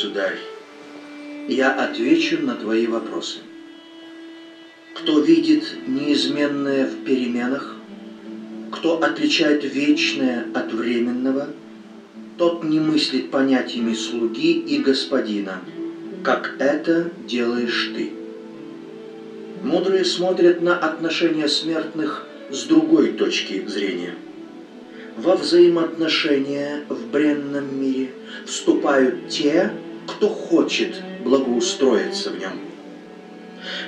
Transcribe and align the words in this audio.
государь, 0.00 0.38
я 1.46 1.72
отвечу 1.72 2.38
на 2.38 2.54
твои 2.54 2.86
вопросы. 2.86 3.38
Кто 4.94 5.20
видит 5.20 5.64
неизменное 5.86 6.86
в 6.86 7.04
переменах, 7.04 7.76
кто 8.72 9.02
отличает 9.02 9.62
вечное 9.62 10.46
от 10.54 10.72
временного, 10.72 11.48
тот 12.38 12.64
не 12.64 12.80
мыслит 12.80 13.30
понятиями 13.30 13.92
слуги 13.92 14.52
и 14.52 14.78
господина, 14.78 15.60
как 16.24 16.54
это 16.58 17.10
делаешь 17.26 17.92
ты. 17.94 18.10
Мудрые 19.62 20.06
смотрят 20.06 20.62
на 20.62 20.78
отношения 20.78 21.48
смертных 21.48 22.24
с 22.50 22.64
другой 22.64 23.12
точки 23.12 23.66
зрения. 23.66 24.14
Во 25.18 25.36
взаимоотношения 25.36 26.84
в 26.88 27.10
бренном 27.10 27.78
мире 27.78 28.10
вступают 28.46 29.28
те, 29.28 29.70
кто 30.20 30.28
хочет 30.28 30.96
благоустроиться 31.24 32.28
в 32.28 32.38
нем. 32.38 32.52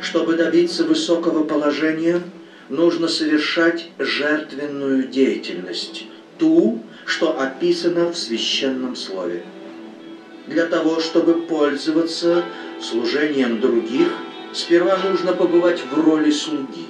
Чтобы 0.01 0.35
добиться 0.35 0.85
высокого 0.85 1.45
положения, 1.45 2.23
нужно 2.71 3.07
совершать 3.07 3.91
жертвенную 3.99 5.09
деятельность, 5.09 6.07
ту, 6.39 6.83
что 7.05 7.39
описано 7.39 8.11
в 8.11 8.17
священном 8.17 8.97
слове 8.97 9.43
для 10.47 10.65
того, 10.65 11.01
чтобы 11.01 11.43
пользоваться 11.43 12.45
служением 12.81 13.61
других, 13.61 14.09
сперва 14.55 14.97
нужно 14.97 15.35
побывать 15.35 15.83
в 15.85 15.95
роли 16.01 16.31
слуги. 16.31 16.87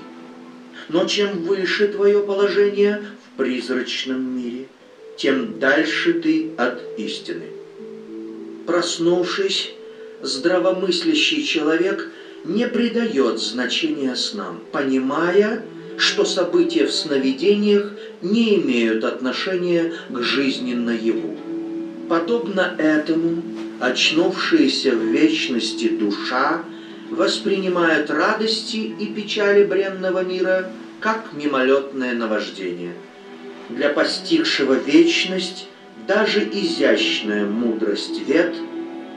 Но 0.88 1.04
чем 1.06 1.42
выше 1.42 1.88
твое 1.88 2.20
положение 2.20 3.02
в 3.26 3.36
призрачном 3.36 4.22
мире, 4.38 4.68
тем 5.16 5.58
дальше 5.58 6.12
ты 6.14 6.52
от 6.56 6.80
истины. 6.96 7.61
Проснувшись, 8.66 9.72
здравомыслящий 10.20 11.42
человек 11.44 12.10
не 12.44 12.66
придает 12.66 13.41
значения 13.41 14.14
снам, 14.14 14.60
понимая, 14.70 15.64
что 15.98 16.24
события 16.24 16.86
в 16.86 16.92
сновидениях 16.92 17.92
не 18.20 18.56
имеют 18.56 19.04
отношения 19.04 19.92
к 20.08 20.22
жизни 20.22 20.74
наяву. 20.74 21.36
Подобно 22.08 22.74
этому, 22.78 23.42
очнувшаяся 23.80 24.92
в 24.92 25.03
вечности 25.06 25.88
душа 25.88 26.64
воспринимает 27.10 28.10
радости 28.10 28.76
и 28.76 29.06
печали 29.06 29.64
бренного 29.64 30.25
мира 30.25 30.70
как 31.00 31.32
мимолетное 31.32 32.14
наваждение. 32.14 32.94
Для 33.69 33.88
постигшего 33.88 34.75
вечность 34.75 35.66
даже 36.06 36.40
изящная 36.40 37.46
мудрость 37.46 38.20
вет 38.26 38.54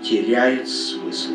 теряет 0.04 0.68
смысл. 0.68 1.32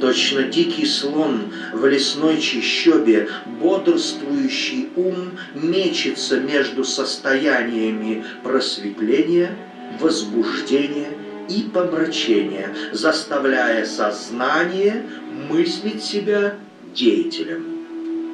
Точно 0.00 0.42
дикий 0.42 0.84
слон 0.84 1.52
в 1.72 1.86
лесной 1.86 2.38
чащобе, 2.38 3.28
бодрствующий 3.60 4.90
ум 4.94 5.30
мечется 5.54 6.38
между 6.40 6.84
состояниями 6.84 8.24
просветления– 8.42 9.56
возбуждение 10.00 11.08
и 11.48 11.62
помрачение, 11.72 12.74
заставляя 12.92 13.84
сознание 13.84 15.04
мыслить 15.48 16.02
себя 16.02 16.56
деятелем. 16.94 17.64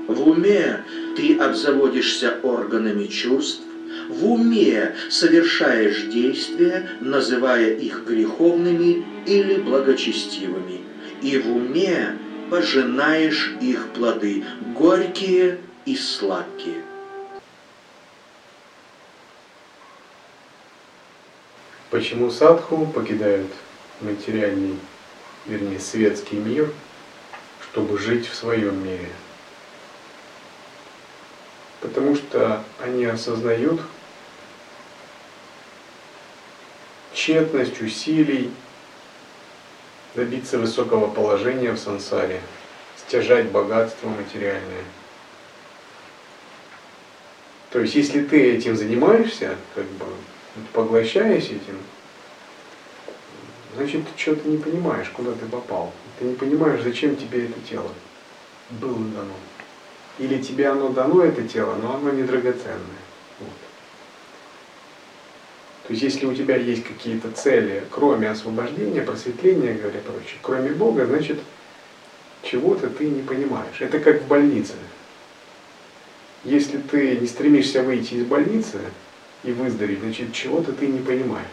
В 0.09 0.29
уме 0.29 0.85
ты 1.17 1.37
обзаводишься 1.37 2.39
органами 2.43 3.07
чувств, 3.07 3.63
в 4.13 4.27
уме 4.27 4.95
совершаешь 5.09 6.03
действия, 6.03 6.89
называя 7.01 7.71
их 7.71 8.05
греховными 8.05 9.05
или 9.27 9.55
благочестивыми, 9.61 10.83
и 11.23 11.39
в 11.39 11.51
уме 11.51 12.19
пожинаешь 12.51 13.55
их 13.61 13.89
плоды, 13.95 14.45
горькие 14.77 15.59
и 15.87 15.97
сладкие. 15.97 16.83
Почему 21.91 22.31
садху 22.31 22.87
покидают 22.87 23.51
материальный, 24.01 24.77
вернее, 25.47 25.79
светский 25.79 26.37
мир, 26.37 26.71
чтобы 27.71 27.99
жить 27.99 28.27
в 28.27 28.35
своем 28.35 28.83
мире? 28.85 29.09
Потому 31.81 32.15
что 32.15 32.63
они 32.83 33.05
осознают 33.05 33.81
тщетность 37.23 37.81
усилий 37.81 38.51
добиться 40.17 40.59
высокого 40.59 41.07
положения 41.07 41.71
в 41.71 41.79
сансаре, 41.79 42.41
стяжать 42.97 43.49
богатство 43.51 44.09
материальное. 44.09 44.85
То 47.71 47.79
есть, 47.79 47.95
если 47.95 48.25
ты 48.25 48.57
этим 48.57 48.77
занимаешься, 48.77 49.57
как 49.77 49.85
бы 49.85 50.07
поглощаясь 50.73 51.45
этим, 51.45 51.79
значит, 53.77 54.03
ты 54.05 54.21
что-то 54.21 54.49
не 54.49 54.59
понимаешь, 54.59 55.09
куда 55.11 55.31
ты 55.33 55.47
попал. 55.47 55.93
Ты 56.19 56.25
не 56.25 56.35
понимаешь, 56.35 56.83
зачем 56.83 57.17
тебе 57.17 57.47
это 57.47 57.61
тело 57.61 57.91
было 58.71 58.99
дано. 58.99 59.37
Или 60.19 60.43
тебе 60.43 60.69
оно 60.69 60.89
дано, 60.89 61.23
это 61.23 61.47
тело, 61.47 61.77
но 61.77 61.95
оно 61.95 62.11
не 62.11 62.25
драгоценное. 62.25 63.03
То 65.87 65.93
есть, 65.93 66.03
если 66.03 66.27
у 66.27 66.35
тебя 66.35 66.57
есть 66.57 66.85
какие-то 66.85 67.31
цели, 67.33 67.85
кроме 67.91 68.31
освобождения, 68.31 69.03
просветления, 69.03 69.75
говоря 69.75 70.01
прочее, 70.01 70.39
кроме 70.41 70.71
Бога, 70.71 71.07
значит, 71.07 71.41
чего-то 72.43 72.89
ты 72.89 73.05
не 73.05 73.23
понимаешь. 73.23 73.81
Это 73.81 73.99
как 73.99 74.23
в 74.23 74.27
больнице. 74.29 74.75
Если 76.45 76.79
ты 76.79 77.17
не 77.17 77.27
стремишься 77.27 77.83
выйти 77.83 78.15
из 78.15 78.25
больницы, 78.25 78.81
и 79.43 79.53
выздороветь, 79.53 80.01
значит, 80.01 80.33
чего-то 80.33 80.73
ты 80.73 80.87
не 80.87 81.01
понимаешь. 81.01 81.47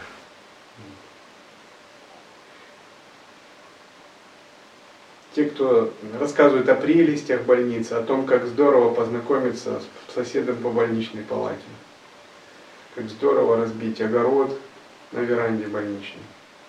Те, 5.34 5.44
кто 5.44 5.92
рассказывают 6.18 6.68
о 6.68 6.74
прелестях 6.74 7.42
больницы, 7.42 7.92
о 7.92 8.02
том, 8.02 8.26
как 8.26 8.46
здорово 8.46 8.92
познакомиться 8.92 9.80
с 10.08 10.14
соседом 10.14 10.56
по 10.56 10.70
больничной 10.70 11.22
палате, 11.22 11.58
как 12.94 13.08
здорово 13.08 13.58
разбить 13.58 14.00
огород 14.00 14.58
на 15.12 15.20
веранде 15.20 15.66
больничной, 15.66 16.22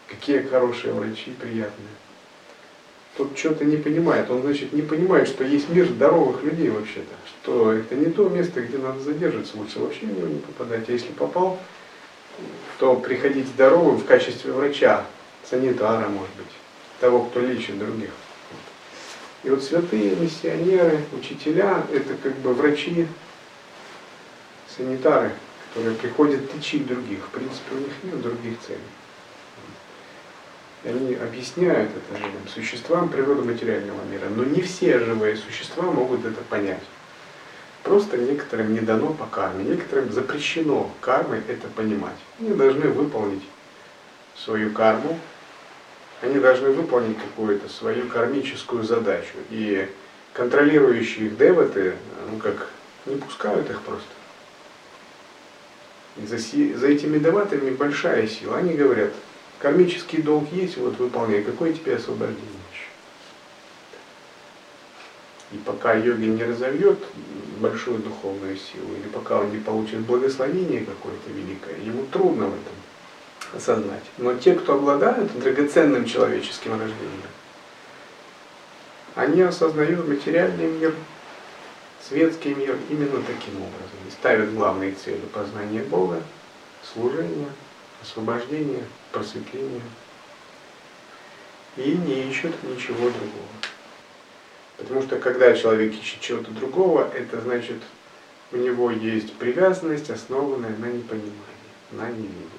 какие 0.07 0.41
хорошие 0.41 0.93
врачи, 0.93 1.31
приятные. 1.39 1.87
Тот 3.17 3.37
что-то 3.37 3.65
не 3.65 3.77
понимает, 3.77 4.29
он, 4.31 4.41
значит, 4.41 4.71
не 4.71 4.81
понимает, 4.81 5.27
что 5.27 5.43
есть 5.43 5.69
мир 5.69 5.85
здоровых 5.87 6.43
людей 6.43 6.69
вообще-то, 6.69 7.13
что 7.27 7.73
это 7.73 7.95
не 7.95 8.05
то 8.05 8.29
место, 8.29 8.61
где 8.61 8.77
надо 8.77 8.99
задерживаться, 9.01 9.57
лучше 9.57 9.79
вообще 9.79 10.05
в 10.05 10.17
него 10.17 10.27
не 10.27 10.39
попадать. 10.39 10.87
А 10.87 10.91
если 10.91 11.11
попал, 11.11 11.59
то 12.79 12.95
приходить 12.95 13.47
здоровым 13.47 13.97
в 13.97 14.05
качестве 14.05 14.53
врача, 14.53 15.05
санитара, 15.43 16.07
может 16.07 16.33
быть, 16.35 16.53
того, 16.99 17.25
кто 17.25 17.41
лечит 17.41 17.77
других. 17.77 18.11
И 19.43 19.49
вот 19.49 19.63
святые 19.63 20.15
миссионеры, 20.15 21.01
учителя, 21.17 21.83
это 21.91 22.13
как 22.21 22.37
бы 22.37 22.53
врачи, 22.53 23.07
санитары, 24.77 25.31
которые 25.73 25.95
приходят 25.95 26.53
лечить 26.53 26.85
других. 26.85 27.19
В 27.19 27.29
принципе, 27.29 27.75
у 27.75 27.77
них 27.77 27.91
нет 28.03 28.21
других 28.21 28.59
целей. 28.59 28.79
И 30.83 30.89
они 30.89 31.15
объясняют 31.15 31.91
это 31.91 32.19
живым 32.19 32.47
существам 32.53 33.07
природу 33.07 33.43
материального 33.43 34.03
мира. 34.05 34.27
Но 34.35 34.43
не 34.43 34.61
все 34.61 34.99
живые 34.99 35.37
существа 35.37 35.83
могут 35.83 36.25
это 36.25 36.41
понять. 36.49 36.83
Просто 37.83 38.17
некоторым 38.17 38.73
не 38.73 38.79
дано 38.79 39.13
по 39.13 39.25
карме, 39.25 39.63
некоторым 39.63 40.11
запрещено 40.11 40.91
кармой 40.99 41.41
это 41.47 41.67
понимать. 41.67 42.17
Они 42.39 42.49
должны 42.49 42.89
выполнить 42.89 43.43
свою 44.35 44.71
карму, 44.71 45.19
они 46.21 46.39
должны 46.39 46.69
выполнить 46.71 47.17
какую-то 47.17 47.69
свою 47.69 48.07
кармическую 48.07 48.83
задачу. 48.83 49.33
И 49.49 49.87
контролирующие 50.33 51.27
их 51.27 51.37
деваты, 51.37 51.95
ну 52.29 52.37
как 52.37 52.67
Не 53.05 53.15
пускают 53.15 53.69
их 53.69 53.81
просто. 53.81 54.07
За, 56.17 56.37
за 56.37 56.87
этими 56.87 57.17
даватами 57.17 57.71
большая 57.71 58.27
сила. 58.27 58.57
Они 58.57 58.73
говорят, 58.73 59.11
кармический 59.59 60.21
долг 60.21 60.51
есть, 60.51 60.77
вот 60.77 60.97
выполняй, 60.97 61.43
какое 61.43 61.73
тебе 61.73 61.95
освобождение 61.95 62.45
еще? 62.73 62.87
И 65.53 65.57
пока 65.57 65.93
йоги 65.93 66.25
не 66.25 66.43
разовьет 66.43 66.99
большую 67.59 67.99
духовную 67.99 68.57
силу, 68.57 68.93
или 68.99 69.07
пока 69.07 69.39
он 69.39 69.51
не 69.51 69.59
получит 69.59 69.99
благословение 69.99 70.81
какое-то 70.81 71.29
великое, 71.29 71.77
ему 71.77 72.05
трудно 72.11 72.47
в 72.47 72.53
этом 72.53 72.73
осознать. 73.55 74.03
Но 74.17 74.33
те, 74.35 74.55
кто 74.55 74.75
обладают 74.75 75.37
драгоценным 75.39 76.05
человеческим 76.05 76.71
рождением, 76.71 77.21
они 79.15 79.41
осознают 79.41 80.07
материальный 80.07 80.67
мир, 80.71 80.93
светский 82.07 82.53
мир 82.53 82.77
именно 82.89 83.21
таким 83.23 83.55
образом. 83.57 83.97
И 84.07 84.11
ставят 84.11 84.53
главные 84.53 84.93
цели 84.93 85.21
познания 85.33 85.83
Бога, 85.83 86.21
служения, 86.93 87.49
освобождения, 88.01 88.83
просветления. 89.11 89.81
И 91.77 91.93
не 91.93 92.29
ищут 92.29 92.53
ничего 92.63 93.09
другого. 93.09 93.47
Потому 94.77 95.01
что 95.03 95.19
когда 95.19 95.55
человек 95.55 95.93
ищет 95.93 96.19
чего-то 96.19 96.51
другого, 96.51 97.09
это 97.13 97.39
значит, 97.39 97.77
у 98.51 98.57
него 98.57 98.91
есть 98.91 99.33
привязанность, 99.35 100.09
основанная 100.09 100.75
на 100.75 100.87
непонимании, 100.87 101.35
на 101.91 102.09
невидении. 102.09 102.49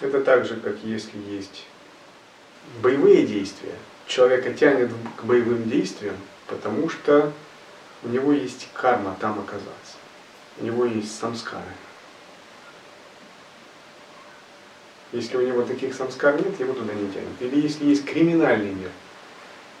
Это 0.00 0.20
так 0.22 0.46
же, 0.46 0.56
как 0.56 0.78
если 0.82 1.16
есть 1.18 1.66
боевые 2.80 3.24
действия. 3.24 3.76
Человека 4.12 4.52
тянет 4.52 4.90
к 5.16 5.24
боевым 5.24 5.70
действиям, 5.70 6.16
потому 6.46 6.90
что 6.90 7.32
у 8.02 8.08
него 8.08 8.34
есть 8.34 8.68
карма 8.74 9.16
там 9.18 9.38
оказаться. 9.38 9.96
У 10.58 10.66
него 10.66 10.84
есть 10.84 11.18
самскары. 11.18 11.62
Если 15.12 15.34
у 15.38 15.40
него 15.40 15.62
таких 15.62 15.94
самскар 15.94 16.36
нет, 16.36 16.60
его 16.60 16.74
туда 16.74 16.92
не 16.92 17.10
тянет. 17.10 17.40
Или 17.40 17.62
если 17.62 17.86
есть 17.86 18.04
криминальный 18.04 18.74
мир. 18.74 18.90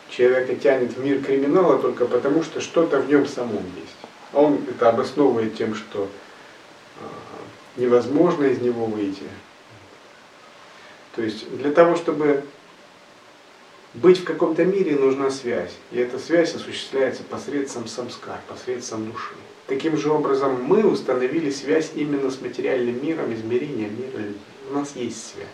Человека 0.08 0.56
тянет 0.56 0.96
в 0.96 1.04
мир 1.04 1.22
криминала 1.22 1.78
только 1.78 2.06
потому, 2.06 2.42
что 2.42 2.62
что-то 2.62 3.00
в 3.00 3.10
нем 3.10 3.26
самом 3.26 3.62
есть. 3.76 3.96
Он 4.32 4.64
это 4.66 4.88
обосновывает 4.88 5.58
тем, 5.58 5.74
что 5.74 6.08
э, 7.00 7.80
невозможно 7.82 8.44
из 8.44 8.62
него 8.62 8.86
выйти. 8.86 9.24
То 11.16 11.20
есть 11.20 11.54
для 11.54 11.70
того, 11.70 11.96
чтобы 11.96 12.46
быть 13.94 14.18
в 14.18 14.24
каком-то 14.24 14.64
мире, 14.64 14.96
нужна 14.96 15.30
связь. 15.30 15.72
И 15.90 15.98
эта 15.98 16.18
связь 16.18 16.54
осуществляется 16.54 17.22
посредством 17.24 17.86
самскар, 17.86 18.40
посредством 18.48 19.10
души. 19.10 19.34
Таким 19.66 19.96
же 19.96 20.10
образом 20.10 20.62
мы 20.62 20.86
установили 20.86 21.50
связь 21.50 21.92
именно 21.94 22.30
с 22.30 22.40
материальным 22.40 23.04
миром, 23.04 23.32
измерением 23.32 23.96
мира 23.98 24.18
людей. 24.18 24.40
У 24.70 24.74
нас 24.74 24.96
есть 24.96 25.32
связь. 25.34 25.48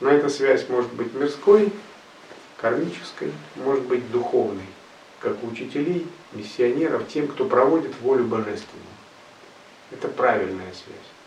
Но 0.00 0.10
эта 0.10 0.28
связь 0.28 0.68
может 0.68 0.92
быть 0.92 1.12
мирской, 1.14 1.72
кармической, 2.56 3.32
может 3.56 3.84
быть 3.84 4.10
духовной, 4.12 4.66
как 5.20 5.42
у 5.42 5.48
учителей, 5.48 6.06
миссионеров, 6.32 7.08
тем, 7.08 7.26
кто 7.26 7.44
проводит 7.44 7.98
волю 8.00 8.24
божественную. 8.24 8.86
Это 9.90 10.08
правильная 10.08 10.72
связь. 10.72 11.17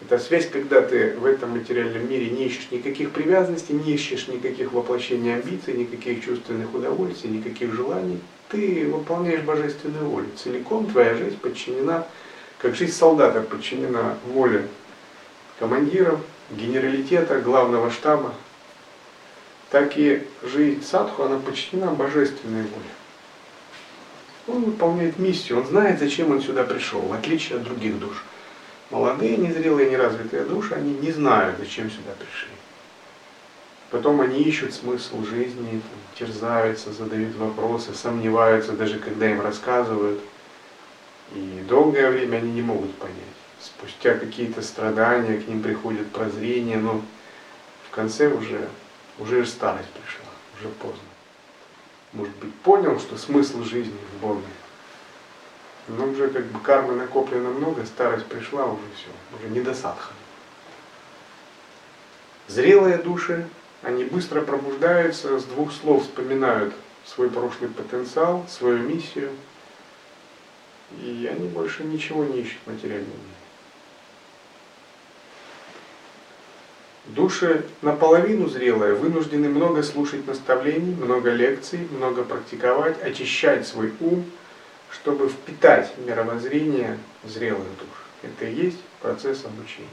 Это 0.00 0.18
связь, 0.18 0.48
когда 0.48 0.80
ты 0.80 1.14
в 1.18 1.26
этом 1.26 1.50
материальном 1.50 2.08
мире 2.08 2.30
не 2.30 2.46
ищешь 2.46 2.68
никаких 2.70 3.10
привязанностей, 3.10 3.74
не 3.74 3.92
ищешь 3.92 4.28
никаких 4.28 4.72
воплощений 4.72 5.34
амбиций, 5.34 5.74
никаких 5.74 6.24
чувственных 6.24 6.74
удовольствий, 6.74 7.28
никаких 7.28 7.74
желаний. 7.74 8.18
Ты 8.48 8.90
выполняешь 8.90 9.42
божественную 9.42 10.06
волю. 10.06 10.26
Целиком 10.36 10.90
твоя 10.90 11.14
жизнь 11.14 11.36
подчинена, 11.38 12.06
как 12.58 12.74
жизнь 12.74 12.94
солдата 12.94 13.42
подчинена 13.42 14.16
воле 14.26 14.66
командиров, 15.58 16.20
генералитета, 16.50 17.38
главного 17.38 17.90
штаба, 17.90 18.34
так 19.70 19.98
и 19.98 20.26
жизнь 20.42 20.82
садху, 20.82 21.24
она 21.24 21.38
подчинена 21.38 21.92
божественной 21.92 22.62
воле. 22.62 22.90
Он 24.48 24.64
выполняет 24.64 25.18
миссию, 25.18 25.58
он 25.58 25.66
знает, 25.66 26.00
зачем 26.00 26.30
он 26.30 26.40
сюда 26.40 26.64
пришел, 26.64 27.00
в 27.00 27.12
отличие 27.12 27.58
от 27.58 27.64
других 27.64 27.98
душ. 27.98 28.24
Молодые, 28.90 29.36
незрелые, 29.36 29.88
неразвитые 29.88 30.44
души, 30.44 30.74
они 30.74 30.94
не 30.94 31.12
знают, 31.12 31.58
зачем 31.58 31.88
сюда 31.90 32.12
пришли. 32.18 32.50
Потом 33.90 34.20
они 34.20 34.42
ищут 34.42 34.74
смысл 34.74 35.24
жизни, 35.24 35.80
там, 35.80 36.00
терзаются, 36.16 36.92
задают 36.92 37.36
вопросы, 37.36 37.94
сомневаются, 37.94 38.72
даже 38.72 38.98
когда 38.98 39.30
им 39.30 39.40
рассказывают. 39.40 40.20
И 41.34 41.64
долгое 41.68 42.10
время 42.10 42.38
они 42.38 42.52
не 42.52 42.62
могут 42.62 42.92
понять. 42.96 43.16
Спустя 43.60 44.14
какие-то 44.14 44.62
страдания 44.62 45.40
к 45.40 45.46
ним 45.46 45.62
приходит 45.62 46.10
прозрение, 46.10 46.78
но 46.78 47.00
в 47.88 47.90
конце 47.90 48.28
уже, 48.28 48.68
уже 49.18 49.46
старость 49.46 49.90
пришла, 49.90 50.30
уже 50.58 50.68
поздно. 50.68 50.98
Может 52.12 52.34
быть, 52.36 52.54
понял, 52.56 52.98
что 52.98 53.16
смысл 53.16 53.62
жизни 53.62 53.98
в 54.14 54.22
Боге. 54.22 54.42
Но 55.88 56.06
уже 56.06 56.28
как 56.28 56.44
бы 56.46 56.60
кармы 56.60 56.94
накоплено 56.94 57.50
много, 57.50 57.84
старость 57.84 58.26
пришла, 58.26 58.66
уже 58.66 58.82
все, 58.94 59.08
уже 59.36 59.52
не 59.52 59.60
до 59.60 59.74
садха. 59.74 60.12
Зрелые 62.48 62.98
души, 62.98 63.48
они 63.82 64.04
быстро 64.04 64.42
пробуждаются, 64.42 65.38
с 65.38 65.44
двух 65.44 65.72
слов 65.72 66.02
вспоминают 66.02 66.74
свой 67.04 67.30
прошлый 67.30 67.70
потенциал, 67.70 68.44
свою 68.48 68.78
миссию, 68.78 69.30
и 71.00 71.28
они 71.30 71.48
больше 71.48 71.84
ничего 71.84 72.24
не 72.24 72.42
ищут 72.42 72.58
материального. 72.66 73.16
Души 77.06 77.66
наполовину 77.82 78.48
зрелые 78.48 78.94
вынуждены 78.94 79.48
много 79.48 79.82
слушать 79.82 80.26
наставлений, 80.26 80.94
много 80.94 81.30
лекций, 81.30 81.88
много 81.90 82.22
практиковать, 82.22 83.02
очищать 83.02 83.66
свой 83.66 83.92
ум– 84.00 84.24
чтобы 84.92 85.28
впитать 85.28 85.92
мировоззрение 85.98 86.98
зрелых 87.24 87.68
душ. 87.78 87.88
Это 88.22 88.46
и 88.46 88.54
есть 88.54 88.78
процесс 89.00 89.44
обучения. 89.44 89.88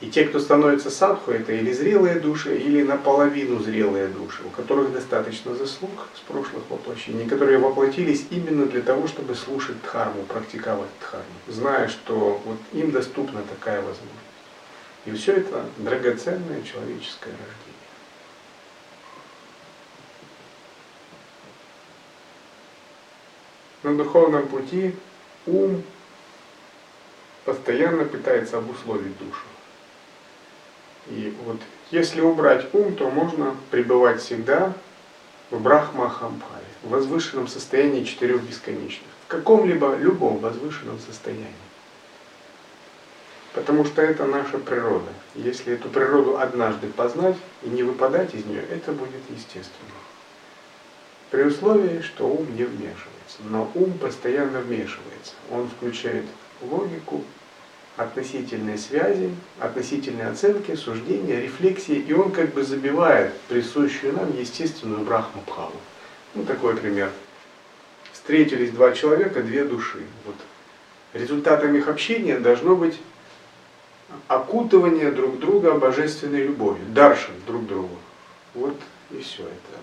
И 0.00 0.10
те, 0.10 0.24
кто 0.24 0.38
становится 0.38 0.90
садху, 0.90 1.30
это 1.30 1.52
или 1.52 1.72
зрелые 1.72 2.18
души, 2.18 2.58
или 2.58 2.82
наполовину 2.82 3.60
зрелые 3.60 4.08
души, 4.08 4.42
у 4.44 4.50
которых 4.50 4.92
достаточно 4.92 5.54
заслуг 5.54 6.08
с 6.14 6.20
прошлых 6.20 6.62
воплощений, 6.68 7.26
которые 7.26 7.58
воплотились 7.58 8.26
именно 8.30 8.66
для 8.66 8.82
того, 8.82 9.06
чтобы 9.06 9.34
слушать 9.34 9.80
дхарму, 9.82 10.24
практиковать 10.24 10.90
дхарму, 11.00 11.24
зная, 11.48 11.88
что 11.88 12.42
вот 12.44 12.58
им 12.72 12.90
доступна 12.90 13.42
такая 13.42 13.78
возможность. 13.78 14.10
И 15.06 15.12
все 15.12 15.36
это 15.36 15.64
драгоценное 15.78 16.62
человеческое 16.62 17.30
рождение. 17.30 17.73
На 23.84 23.94
духовном 23.94 24.48
пути 24.48 24.94
ум 25.46 25.82
постоянно 27.44 28.04
пытается 28.04 28.58
обусловить 28.58 29.16
душу. 29.18 29.44
И 31.08 31.36
вот 31.44 31.58
если 31.90 32.22
убрать 32.22 32.66
ум, 32.72 32.94
то 32.94 33.10
можно 33.10 33.54
пребывать 33.70 34.22
всегда 34.22 34.72
в 35.50 35.60
брахмахамбхаве, 35.60 36.64
в 36.82 36.88
возвышенном 36.88 37.46
состоянии 37.46 38.04
четырех 38.04 38.42
бесконечных, 38.42 39.08
в 39.26 39.28
каком-либо, 39.28 39.94
любом 39.96 40.38
возвышенном 40.38 40.98
состоянии. 40.98 41.52
Потому 43.52 43.84
что 43.84 44.02
это 44.02 44.24
наша 44.24 44.58
природа. 44.58 45.10
Если 45.34 45.74
эту 45.74 45.88
природу 45.90 46.38
однажды 46.38 46.88
познать 46.88 47.36
и 47.62 47.68
не 47.68 47.82
выпадать 47.82 48.34
из 48.34 48.44
нее, 48.46 48.62
это 48.62 48.92
будет 48.92 49.20
естественно. 49.28 50.00
При 51.30 51.42
условии, 51.42 52.00
что 52.00 52.26
ум 52.26 52.56
не 52.56 52.64
вмешивается 53.24 53.38
но 53.44 53.70
ум 53.74 53.98
постоянно 53.98 54.60
вмешивается. 54.60 55.34
Он 55.50 55.68
включает 55.68 56.24
логику, 56.62 57.22
относительные 57.96 58.76
связи, 58.76 59.34
относительные 59.60 60.26
оценки, 60.26 60.74
суждения, 60.74 61.40
рефлексии, 61.40 61.96
и 61.96 62.12
он 62.12 62.32
как 62.32 62.52
бы 62.52 62.64
забивает 62.64 63.32
присущую 63.48 64.14
нам 64.14 64.36
естественную 64.36 65.04
брахмабхаву. 65.04 65.76
Ну, 66.34 66.44
такой 66.44 66.76
пример. 66.76 67.10
Встретились 68.12 68.70
два 68.70 68.92
человека, 68.92 69.42
две 69.42 69.64
души. 69.64 70.02
Вот. 70.26 70.34
Результатом 71.12 71.74
их 71.76 71.86
общения 71.86 72.40
должно 72.40 72.74
быть 72.74 72.98
окутывание 74.26 75.12
друг 75.12 75.38
друга 75.38 75.74
божественной 75.74 76.44
любовью, 76.44 76.84
даршин 76.88 77.34
друг 77.46 77.66
другу. 77.66 77.96
Вот 78.54 78.76
и 79.10 79.20
все 79.20 79.44
это 79.44 79.78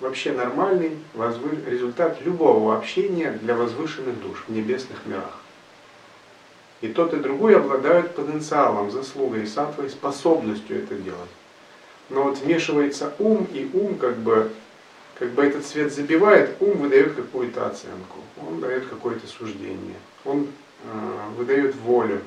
вообще 0.00 0.32
нормальный 0.32 0.98
возвы... 1.14 1.58
результат 1.66 2.20
любого 2.22 2.76
общения 2.76 3.32
для 3.42 3.54
возвышенных 3.54 4.20
душ 4.20 4.44
в 4.46 4.52
небесных 4.52 5.06
мирах. 5.06 5.38
И 6.80 6.88
тот 6.88 7.14
и 7.14 7.16
другой 7.16 7.56
обладают 7.56 8.14
потенциалом, 8.14 8.90
заслугой, 8.90 9.46
сатвой, 9.46 9.88
способностью 9.88 10.82
это 10.82 10.94
делать. 10.96 11.30
Но 12.10 12.24
вот 12.24 12.38
вмешивается 12.38 13.14
ум, 13.18 13.46
и 13.52 13.70
ум 13.72 13.96
как 13.96 14.18
бы, 14.18 14.50
как 15.18 15.30
бы 15.30 15.42
этот 15.42 15.64
свет 15.64 15.92
забивает, 15.92 16.56
ум 16.60 16.76
выдает 16.78 17.14
какую-то 17.14 17.66
оценку, 17.66 18.18
он 18.46 18.60
дает 18.60 18.86
какое-то 18.86 19.26
суждение, 19.26 19.96
он 20.24 20.48
э, 20.82 21.36
выдает 21.38 21.74
волю. 21.76 22.20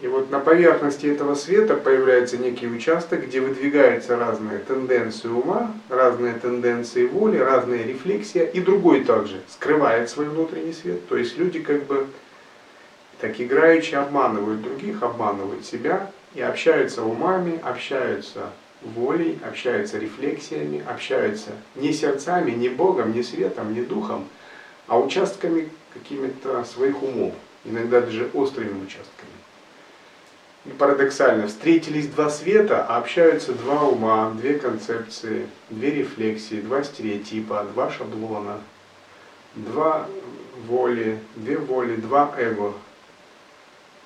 И 0.00 0.08
вот 0.08 0.30
на 0.30 0.40
поверхности 0.40 1.06
этого 1.06 1.34
света 1.34 1.76
появляется 1.76 2.36
некий 2.36 2.66
участок, 2.66 3.26
где 3.26 3.40
выдвигаются 3.40 4.16
разные 4.16 4.58
тенденции 4.58 5.28
ума, 5.28 5.72
разные 5.88 6.34
тенденции 6.34 7.06
воли, 7.06 7.36
разные 7.36 7.84
рефлексия, 7.84 8.44
и 8.44 8.60
другой 8.60 9.04
также 9.04 9.42
скрывает 9.48 10.10
свой 10.10 10.26
внутренний 10.26 10.72
свет. 10.72 11.06
То 11.08 11.16
есть 11.16 11.38
люди 11.38 11.60
как 11.60 11.84
бы 11.84 12.06
так 13.20 13.40
играючи 13.40 13.94
обманывают 13.94 14.62
других, 14.62 15.02
обманывают 15.02 15.64
себя 15.64 16.10
и 16.34 16.40
общаются 16.40 17.04
умами, 17.04 17.60
общаются 17.62 18.50
волей, 18.82 19.38
общаются 19.46 19.98
рефлексиями, 19.98 20.82
общаются 20.88 21.50
не 21.76 21.92
сердцами, 21.92 22.50
не 22.50 22.68
Богом, 22.68 23.12
не 23.12 23.22
светом, 23.22 23.74
не 23.74 23.82
духом, 23.82 24.26
а 24.88 24.98
участками 24.98 25.68
какими-то 25.94 26.64
своих 26.64 27.02
умов, 27.02 27.34
иногда 27.64 28.00
даже 28.00 28.28
острыми 28.34 28.82
участками. 28.82 29.31
И 30.64 30.70
парадоксально, 30.70 31.48
встретились 31.48 32.06
два 32.06 32.30
света, 32.30 32.86
а 32.88 32.98
общаются 32.98 33.52
два 33.52 33.82
ума, 33.82 34.30
две 34.30 34.58
концепции, 34.58 35.48
две 35.70 35.90
рефлексии, 35.90 36.60
два 36.60 36.84
стереотипа, 36.84 37.66
два 37.72 37.90
шаблона, 37.90 38.60
два 39.56 40.06
воли, 40.68 41.18
две 41.34 41.58
воли, 41.58 41.96
два 41.96 42.32
эго. 42.38 42.74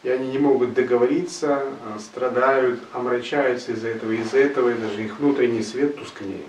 И 0.03 0.09
они 0.09 0.29
не 0.29 0.39
могут 0.39 0.73
договориться, 0.73 1.65
а, 1.85 1.99
страдают, 1.99 2.81
омрачаются 2.93 3.73
из-за 3.73 3.89
этого, 3.89 4.13
из-за 4.13 4.39
этого 4.39 4.71
и 4.71 4.75
даже 4.75 5.03
их 5.03 5.19
внутренний 5.19 5.63
свет 5.63 5.97
тускнеет. 5.97 6.47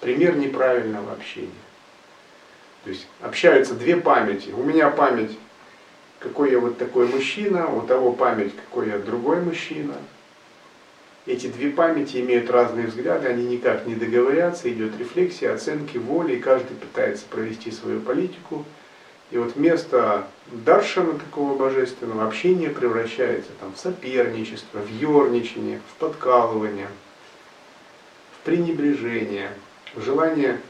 Пример 0.00 0.36
неправильного 0.36 1.12
общения. 1.12 1.50
То 2.84 2.90
есть 2.90 3.06
общаются 3.20 3.74
две 3.74 3.96
памяти. 3.96 4.50
У 4.50 4.62
меня 4.62 4.90
память 4.90 5.38
какой 6.22 6.52
я 6.52 6.60
вот 6.60 6.78
такой 6.78 7.08
мужчина, 7.08 7.68
у 7.68 7.82
того 7.82 8.12
память, 8.12 8.54
какой 8.54 8.88
я 8.88 8.98
другой 8.98 9.40
мужчина. 9.40 9.94
Эти 11.26 11.46
две 11.46 11.70
памяти 11.70 12.18
имеют 12.18 12.50
разные 12.50 12.86
взгляды, 12.86 13.28
они 13.28 13.44
никак 13.44 13.86
не 13.86 13.94
договорятся, 13.94 14.72
идет 14.72 14.98
рефлексия, 14.98 15.54
оценки, 15.54 15.98
воли, 15.98 16.34
и 16.34 16.40
каждый 16.40 16.74
пытается 16.76 17.24
провести 17.26 17.70
свою 17.70 18.00
политику. 18.00 18.64
И 19.30 19.38
вот 19.38 19.54
вместо 19.54 20.26
даршана 20.46 21.14
такого 21.14 21.56
божественного 21.56 22.26
общения 22.26 22.68
превращается 22.68 23.50
там, 23.60 23.72
в 23.72 23.78
соперничество, 23.78 24.80
в 24.80 24.88
ерничание, 24.88 25.80
в 25.90 25.98
подкалывание, 25.98 26.88
в 28.36 28.44
пренебрежение, 28.44 29.50
в 29.94 30.02
желание 30.02 30.60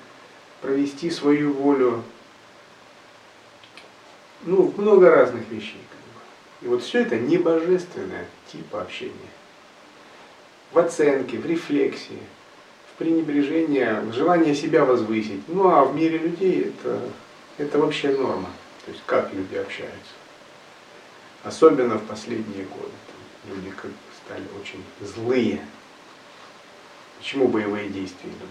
провести 0.61 1.11
свою 1.11 1.52
волю 1.52 2.04
ну, 4.44 4.72
много 4.76 5.11
разных 5.11 5.49
вещей. 5.50 5.80
И 6.62 6.66
вот 6.66 6.82
все 6.82 7.02
это 7.02 7.16
не 7.16 7.38
божественное 7.38 8.26
тип 8.50 8.75
общения. 8.75 9.12
В 10.72 10.78
оценке, 10.78 11.38
в 11.38 11.46
рефлексии, 11.46 12.22
в 12.92 12.99
пренебрежении, 12.99 13.84
в 14.08 14.12
желании 14.12 14.54
себя 14.54 14.84
возвысить. 14.84 15.42
Ну 15.49 15.68
а 15.68 15.84
в 15.84 15.94
мире 15.94 16.18
людей 16.18 16.72
это, 16.72 17.00
это 17.58 17.78
вообще 17.78 18.16
норма. 18.16 18.49
То 18.84 18.92
есть 18.92 19.02
как 19.06 19.32
люди 19.32 19.56
общаются. 19.56 20.12
Особенно 21.42 21.99
в 21.99 22.04
последние 22.06 22.64
годы. 22.64 22.92
Люди 23.49 23.70
как 23.70 23.90
стали 24.25 24.44
очень 24.61 24.82
злые. 25.00 25.61
Почему 27.18 27.49
боевые 27.49 27.88
действия 27.88 28.30
идут? 28.30 28.50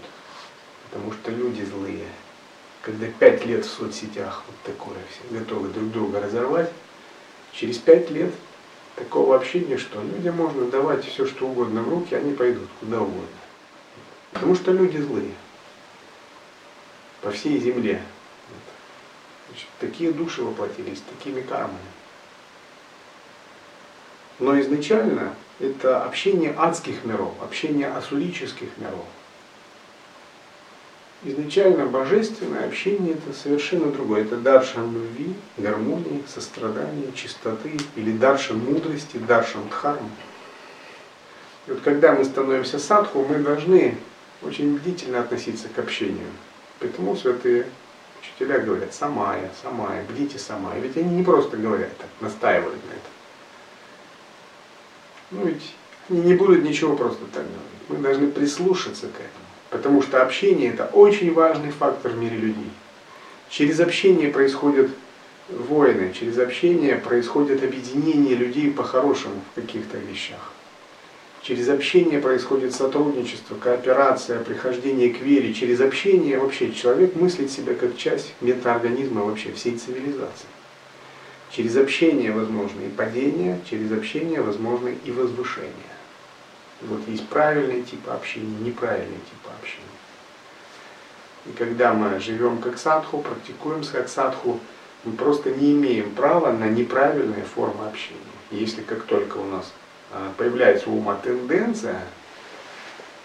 Потому 0.90 1.14
что 1.14 1.32
люди 1.32 1.64
злые 1.64 2.08
когда 2.82 3.08
пять 3.08 3.46
лет 3.46 3.66
в 3.66 3.70
соцсетях 3.70 4.44
вот 4.48 4.56
такое 4.64 4.98
все, 5.10 5.38
готовы 5.38 5.70
друг 5.70 5.92
друга 5.92 6.20
разорвать, 6.20 6.72
через 7.54 7.78
пять 7.78 8.10
лет 8.10 8.34
такого 8.96 9.36
общения, 9.36 9.78
что 9.78 10.02
людям 10.02 10.38
можно 10.38 10.66
давать 10.66 11.06
все, 11.06 11.26
что 11.26 11.48
угодно 11.48 11.84
в 11.84 11.90
руки, 11.90 12.16
они 12.16 12.34
пойдут 12.34 12.68
куда 12.80 13.02
угодно. 13.02 13.28
Потому 14.34 14.56
что 14.56 14.72
люди 14.72 14.98
злые. 14.98 15.34
По 17.22 17.32
всей 17.32 17.60
земле. 17.60 18.02
Значит, 19.50 19.68
такие 19.80 20.12
души 20.12 20.42
воплотились, 20.42 21.02
такими 21.02 21.42
кармами. 21.42 21.78
Но 24.40 24.60
изначально 24.60 25.36
это 25.60 26.04
общение 26.04 26.56
адских 26.58 27.06
миров, 27.06 27.34
общение 27.42 27.90
асурических 27.90 28.70
миров. 28.78 29.06
Изначально 31.24 31.86
божественное 31.86 32.66
общение 32.66 33.14
это 33.14 33.38
совершенно 33.38 33.92
другое. 33.92 34.24
Это 34.24 34.38
даршан 34.38 34.92
любви, 34.92 35.36
гармонии, 35.58 36.24
сострадания, 36.28 37.12
чистоты 37.14 37.78
или 37.96 38.12
даршан 38.12 38.58
мудрости, 38.58 39.18
даршан 39.18 39.70
дхармы. 39.70 40.10
И 41.68 41.72
вот 41.72 41.82
когда 41.82 42.14
мы 42.14 42.26
становимся 42.26 42.80
садху, 42.80 43.24
мы 43.24 43.36
должны 43.36 43.98
очень 44.42 44.76
бдительно 44.76 45.20
относиться 45.20 45.68
к 45.70 45.78
общению. 45.78 46.26
Поэтому 46.80 47.16
святые 47.16 47.68
учителя 48.20 48.58
говорят 48.58 48.92
самая, 48.92 49.52
самая, 49.62 50.04
бдите 50.06 50.40
самая. 50.40 50.80
Ведь 50.80 50.98
они 50.98 51.18
не 51.18 51.24
просто 51.24 51.56
говорят 51.56 51.96
так, 52.00 52.10
настаивают 52.20 52.80
на 52.88 52.94
это. 52.94 53.10
Ну 55.30 55.46
ведь 55.46 55.76
они 56.10 56.22
не 56.22 56.34
будут 56.34 56.64
ничего 56.64 56.96
просто 56.96 57.26
так 57.26 57.44
говорить. 57.44 57.90
Мы 57.90 57.98
должны 57.98 58.32
прислушаться 58.32 59.06
к 59.06 59.16
этому. 59.16 59.41
Потому 59.72 60.02
что 60.02 60.22
общение 60.22 60.72
это 60.72 60.86
очень 60.86 61.34
важный 61.34 61.72
фактор 61.72 62.12
в 62.12 62.18
мире 62.18 62.38
людей. 62.38 62.70
Через 63.50 63.80
общение 63.80 64.30
происходят 64.30 64.92
войны, 65.50 66.14
через 66.14 66.38
общение 66.38 66.98
происходит 66.98 67.64
объединение 67.64 68.36
людей 68.36 68.70
по-хорошему 68.70 69.42
в 69.52 69.56
каких-то 69.56 69.98
вещах. 69.98 70.52
Через 71.42 71.70
общение 71.70 72.20
происходит 72.20 72.76
сотрудничество, 72.76 73.56
кооперация, 73.56 74.44
прихождение 74.44 75.10
к 75.10 75.22
вере. 75.22 75.54
Через 75.54 75.82
общение 75.82 76.38
вообще 76.38 76.72
человек 76.72 77.16
мыслит 77.16 77.50
себя 77.50 77.74
как 77.74 77.98
часть 77.98 78.34
метаорганизма 78.42 79.24
вообще 79.24 79.52
всей 79.54 79.78
цивилизации. 79.78 80.48
Через 81.50 81.78
общение 81.78 82.32
возможно 82.32 82.82
и 82.82 82.90
падение, 82.90 83.60
через 83.70 83.92
общение 83.92 84.42
возможно 84.42 84.90
и 84.90 85.12
возвышение. 85.12 85.91
Вот 86.82 87.08
есть 87.08 87.28
правильные 87.28 87.84
типы 87.84 88.10
общения, 88.12 88.58
неправильные 88.60 89.20
типы 89.20 89.50
общения. 89.60 89.86
И 91.46 91.52
когда 91.52 91.94
мы 91.94 92.20
живем 92.20 92.60
как 92.60 92.78
садху, 92.78 93.20
практикуем 93.20 93.84
как 93.84 94.10
садху, 94.10 94.60
мы 95.04 95.14
просто 95.14 95.52
не 95.52 95.74
имеем 95.74 96.12
права 96.16 96.52
на 96.52 96.70
неправильные 96.70 97.44
формы 97.44 97.88
общения. 97.88 98.20
Если 98.50 98.82
как 98.82 99.04
только 99.04 99.38
у 99.38 99.46
нас 99.46 99.72
а, 100.12 100.32
появляется 100.38 100.90
ума 100.90 101.16
тенденция 101.16 102.02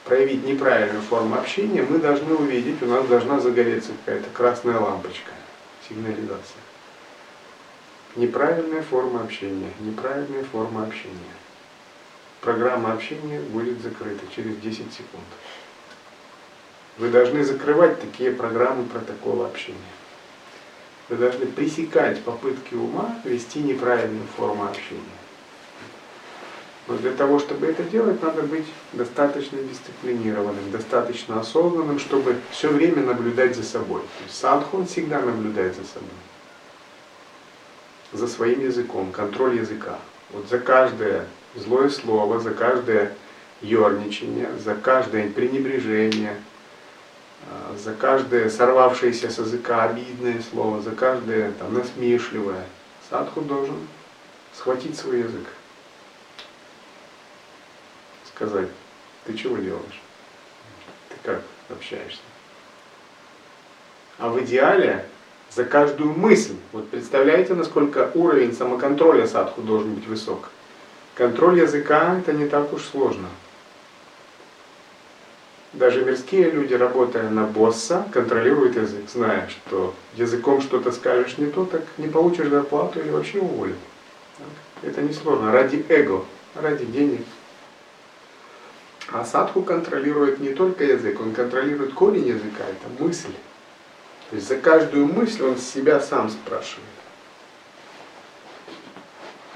проявить 0.04 0.44
неправильную 0.44 1.02
форму 1.02 1.36
общения, 1.36 1.82
мы 1.82 1.98
должны 1.98 2.34
увидеть, 2.34 2.82
у 2.82 2.86
нас 2.86 3.06
должна 3.06 3.40
загореться 3.40 3.92
какая-то 4.04 4.28
красная 4.32 4.78
лампочка, 4.78 5.32
сигнализация. 5.88 6.60
Неправильная 8.14 8.82
форма 8.82 9.22
общения, 9.22 9.70
неправильная 9.80 10.44
форма 10.44 10.84
общения 10.84 11.34
программа 12.40 12.92
общения 12.92 13.40
будет 13.40 13.80
закрыта 13.82 14.24
через 14.34 14.56
10 14.56 14.78
секунд. 14.92 15.24
Вы 16.98 17.10
должны 17.10 17.44
закрывать 17.44 18.00
такие 18.00 18.30
программы 18.30 18.84
протокола 18.84 19.46
общения. 19.46 19.76
Вы 21.08 21.16
должны 21.16 21.46
пресекать 21.46 22.22
попытки 22.22 22.74
ума 22.74 23.20
вести 23.24 23.60
неправильную 23.60 24.26
форму 24.36 24.64
общения. 24.64 25.00
Но 26.88 26.96
для 26.96 27.12
того, 27.12 27.38
чтобы 27.38 27.66
это 27.66 27.82
делать, 27.82 28.22
надо 28.22 28.42
быть 28.42 28.66
достаточно 28.92 29.58
дисциплинированным, 29.58 30.70
достаточно 30.70 31.40
осознанным, 31.40 31.98
чтобы 31.98 32.36
все 32.50 32.68
время 32.68 33.02
наблюдать 33.02 33.56
за 33.56 33.64
собой. 33.64 34.02
То 34.02 34.24
есть 34.24 34.38
садху 34.38 34.78
он 34.78 34.86
всегда 34.86 35.20
наблюдает 35.20 35.74
за 35.74 35.84
собой. 35.84 36.08
За 38.12 38.28
своим 38.28 38.60
языком, 38.60 39.10
контроль 39.10 39.58
языка. 39.58 39.98
Вот 40.30 40.48
за 40.48 40.60
каждое 40.60 41.26
злое 41.56 41.88
слово, 41.88 42.40
за 42.40 42.52
каждое 42.52 43.12
ерничание, 43.62 44.48
за 44.58 44.74
каждое 44.74 45.30
пренебрежение, 45.30 46.36
а, 47.48 47.76
за 47.76 47.94
каждое 47.94 48.50
сорвавшееся 48.50 49.30
с 49.30 49.38
языка 49.38 49.84
обидное 49.84 50.42
слово, 50.50 50.80
за 50.82 50.92
каждое 50.92 51.52
там, 51.52 51.74
насмешливое. 51.74 52.64
Садху 53.08 53.40
должен 53.40 53.86
схватить 54.54 54.98
свой 54.98 55.20
язык. 55.20 55.46
Сказать, 58.34 58.68
ты 59.24 59.34
чего 59.34 59.56
делаешь? 59.56 60.02
Ты 61.08 61.16
как 61.22 61.42
общаешься? 61.68 62.20
А 64.18 64.28
в 64.28 64.42
идеале 64.42 65.06
за 65.50 65.64
каждую 65.64 66.12
мысль, 66.12 66.56
вот 66.72 66.88
представляете, 66.90 67.54
насколько 67.54 68.10
уровень 68.14 68.54
самоконтроля 68.54 69.26
садху 69.26 69.62
должен 69.62 69.94
быть 69.94 70.06
высок. 70.06 70.50
Контроль 71.16 71.58
языка 71.60 72.18
это 72.18 72.34
не 72.34 72.46
так 72.46 72.72
уж 72.74 72.84
сложно. 72.84 73.28
даже 75.72 76.04
мирские 76.04 76.50
люди, 76.50 76.74
работая 76.74 77.30
на 77.30 77.44
босса, 77.44 78.06
контролируют 78.12 78.76
язык, 78.76 79.08
зная, 79.08 79.48
что 79.48 79.94
языком 80.14 80.60
что-то 80.60 80.92
скажешь 80.92 81.38
не 81.38 81.46
то, 81.46 81.64
так 81.64 81.82
не 81.98 82.08
получишь 82.08 82.48
зарплату 82.48 83.00
или 83.00 83.10
вообще 83.10 83.40
уволят. 83.40 83.76
Это 84.82 85.00
не 85.02 85.12
сложно. 85.12 85.52
Ради 85.52 85.84
эго, 85.88 86.24
ради 86.54 86.84
денег. 86.84 87.24
А 89.10 89.24
садху 89.24 89.62
контролирует 89.62 90.38
не 90.38 90.50
только 90.50 90.84
язык, 90.84 91.20
он 91.20 91.32
контролирует 91.32 91.94
корень 91.94 92.26
языка, 92.26 92.64
это 92.64 93.02
мысль. 93.02 93.32
То 94.30 94.36
есть 94.36 94.48
за 94.48 94.56
каждую 94.56 95.06
мысль 95.06 95.44
он 95.44 95.56
себя 95.56 96.00
сам 96.00 96.28
спрашивает. 96.28 96.84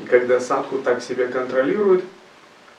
И 0.03 0.07
когда 0.07 0.41
садху 0.41 0.79
так 0.79 1.03
себя 1.03 1.29
контролирует, 1.29 2.05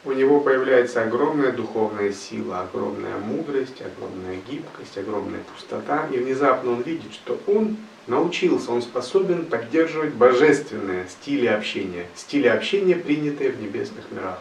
у 0.04 0.12
него 0.14 0.40
появляется 0.40 1.04
огромная 1.04 1.52
духовная 1.52 2.12
сила, 2.12 2.62
огромная 2.62 3.18
мудрость, 3.18 3.82
огромная 3.82 4.38
гибкость, 4.50 4.98
огромная 4.98 5.42
пустота. 5.54 6.08
И 6.12 6.18
внезапно 6.18 6.72
он 6.72 6.82
видит, 6.82 7.14
что 7.14 7.40
он 7.46 7.78
научился, 8.08 8.72
он 8.72 8.82
способен 8.82 9.46
поддерживать 9.46 10.14
божественные 10.14 11.08
стили 11.08 11.46
общения, 11.46 12.08
стили 12.16 12.48
общения, 12.48 12.96
принятые 12.96 13.52
в 13.52 13.62
небесных 13.62 14.06
мирах, 14.12 14.40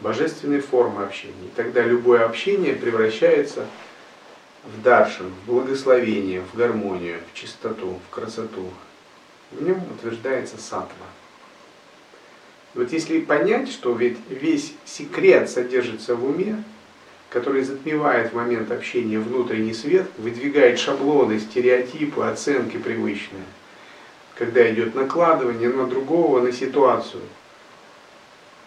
божественные 0.00 0.62
формы 0.62 1.02
общения. 1.02 1.34
И 1.44 1.56
тогда 1.56 1.82
любое 1.82 2.24
общение 2.24 2.74
превращается 2.74 3.66
в 4.64 4.82
даршин, 4.82 5.26
в 5.26 5.50
благословение, 5.50 6.40
в 6.40 6.56
гармонию, 6.56 7.20
в 7.30 7.38
чистоту, 7.38 7.98
в 8.08 8.14
красоту. 8.14 8.70
В 9.52 9.62
нем 9.62 9.82
утверждается 9.92 10.56
сатва. 10.58 11.06
Вот 12.74 12.92
если 12.92 13.20
понять, 13.20 13.70
что 13.70 13.94
ведь 13.94 14.18
весь 14.28 14.74
секрет 14.84 15.50
содержится 15.50 16.14
в 16.14 16.24
уме, 16.24 16.62
который 17.28 17.62
затмевает 17.62 18.30
в 18.30 18.36
момент 18.36 18.70
общения 18.70 19.18
внутренний 19.18 19.74
свет, 19.74 20.06
выдвигает 20.18 20.78
шаблоны, 20.78 21.40
стереотипы, 21.40 22.22
оценки 22.22 22.76
привычные, 22.76 23.44
когда 24.36 24.70
идет 24.72 24.94
накладывание 24.94 25.68
на 25.68 25.86
другого, 25.86 26.40
на 26.40 26.52
ситуацию, 26.52 27.22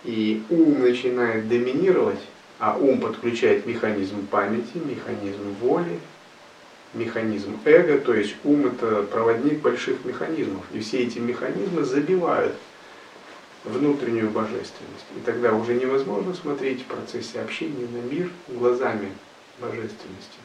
и 0.04 0.44
ум 0.50 0.82
начинает 0.82 1.48
доминировать, 1.48 2.20
а 2.60 2.78
ум 2.78 3.00
подключает 3.00 3.66
механизм 3.66 4.28
памяти, 4.28 4.76
механизм 4.76 5.54
воли, 5.62 6.00
механизм 6.94 7.58
эго, 7.64 7.98
то 8.00 8.14
есть 8.14 8.36
ум 8.44 8.68
это 8.68 9.04
проводник 9.04 9.60
больших 9.60 10.04
механизмов, 10.04 10.64
и 10.74 10.80
все 10.80 11.00
эти 11.00 11.20
механизмы 11.20 11.84
забивают 11.84 12.54
внутреннюю 13.64 14.30
божественность. 14.30 15.06
И 15.16 15.20
тогда 15.26 15.54
уже 15.54 15.76
невозможно 15.76 16.34
смотреть 16.34 16.82
в 16.82 16.86
процессе 16.86 17.40
общения 17.40 17.88
на 17.88 18.02
мир 18.12 18.30
глазами 18.48 19.12
божественности. 19.60 20.40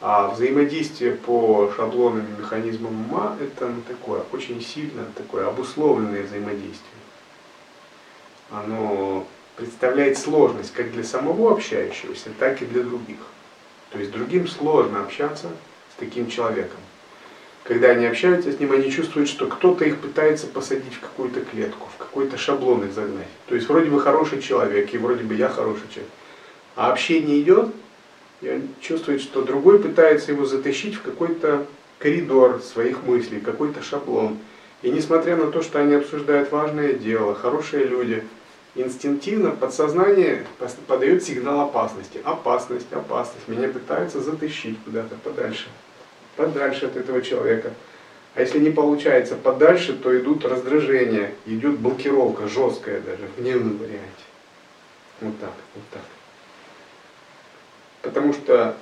А 0.00 0.28
взаимодействие 0.28 1.12
по 1.12 1.72
шаблонным 1.74 2.26
механизмам 2.38 2.94
ума 3.06 3.36
это 3.40 3.68
ну, 3.68 3.80
такое 3.88 4.22
очень 4.32 4.60
сильно 4.60 5.06
такое 5.16 5.48
обусловленное 5.48 6.22
взаимодействие. 6.22 6.82
Оно 8.50 9.26
представляет 9.56 10.18
сложность 10.18 10.72
как 10.74 10.92
для 10.92 11.02
самого 11.02 11.52
общающегося, 11.52 12.30
так 12.38 12.60
и 12.60 12.66
для 12.66 12.82
других. 12.82 13.18
То 13.90 13.98
есть 13.98 14.12
другим 14.12 14.46
сложно 14.46 15.00
общаться 15.00 15.48
с 15.94 15.98
таким 15.98 16.28
человеком 16.28 16.80
когда 17.66 17.88
они 17.88 18.06
общаются 18.06 18.52
с 18.52 18.60
ним, 18.60 18.72
они 18.72 18.90
чувствуют, 18.92 19.28
что 19.28 19.46
кто-то 19.46 19.84
их 19.84 19.98
пытается 19.98 20.46
посадить 20.46 20.94
в 20.94 21.00
какую-то 21.00 21.40
клетку, 21.40 21.88
в 21.92 21.98
какой-то 21.98 22.38
шаблон 22.38 22.84
их 22.84 22.92
загнать. 22.92 23.26
То 23.48 23.56
есть 23.56 23.68
вроде 23.68 23.90
бы 23.90 24.00
хороший 24.00 24.40
человек, 24.40 24.94
и 24.94 24.98
вроде 24.98 25.24
бы 25.24 25.34
я 25.34 25.48
хороший 25.48 25.88
человек. 25.90 26.12
А 26.76 26.92
общение 26.92 27.40
идет, 27.40 27.70
и 28.40 28.50
он 28.50 28.68
чувствует, 28.80 29.20
что 29.20 29.42
другой 29.42 29.80
пытается 29.80 30.30
его 30.30 30.44
затащить 30.44 30.94
в 30.94 31.02
какой-то 31.02 31.66
коридор 31.98 32.60
своих 32.62 33.02
мыслей, 33.02 33.40
какой-то 33.40 33.82
шаблон. 33.82 34.38
И 34.82 34.90
несмотря 34.90 35.36
на 35.36 35.50
то, 35.50 35.62
что 35.62 35.80
они 35.80 35.94
обсуждают 35.94 36.52
важное 36.52 36.92
дело, 36.92 37.34
хорошие 37.34 37.84
люди, 37.84 38.22
инстинктивно 38.76 39.50
подсознание 39.50 40.46
подает 40.86 41.24
сигнал 41.24 41.62
опасности. 41.62 42.20
Опасность, 42.22 42.92
опасность. 42.92 43.48
Меня 43.48 43.68
пытаются 43.68 44.20
затащить 44.20 44.78
куда-то 44.84 45.16
подальше 45.24 45.66
подальше 46.36 46.86
от 46.86 46.96
этого 46.96 47.22
человека. 47.22 47.72
А 48.34 48.42
если 48.42 48.58
не 48.58 48.70
получается 48.70 49.34
подальше, 49.34 49.94
то 49.94 50.16
идут 50.18 50.44
раздражения, 50.44 51.32
идет 51.46 51.78
блокировка, 51.78 52.48
жесткая 52.48 53.00
даже, 53.00 53.28
в 53.34 53.40
гневном 53.40 53.78
варианте. 53.78 54.26
Вот 55.22 55.38
так, 55.40 55.52
вот 55.74 55.84
так. 55.92 56.02
Потому 58.02 58.34
что 58.34 58.76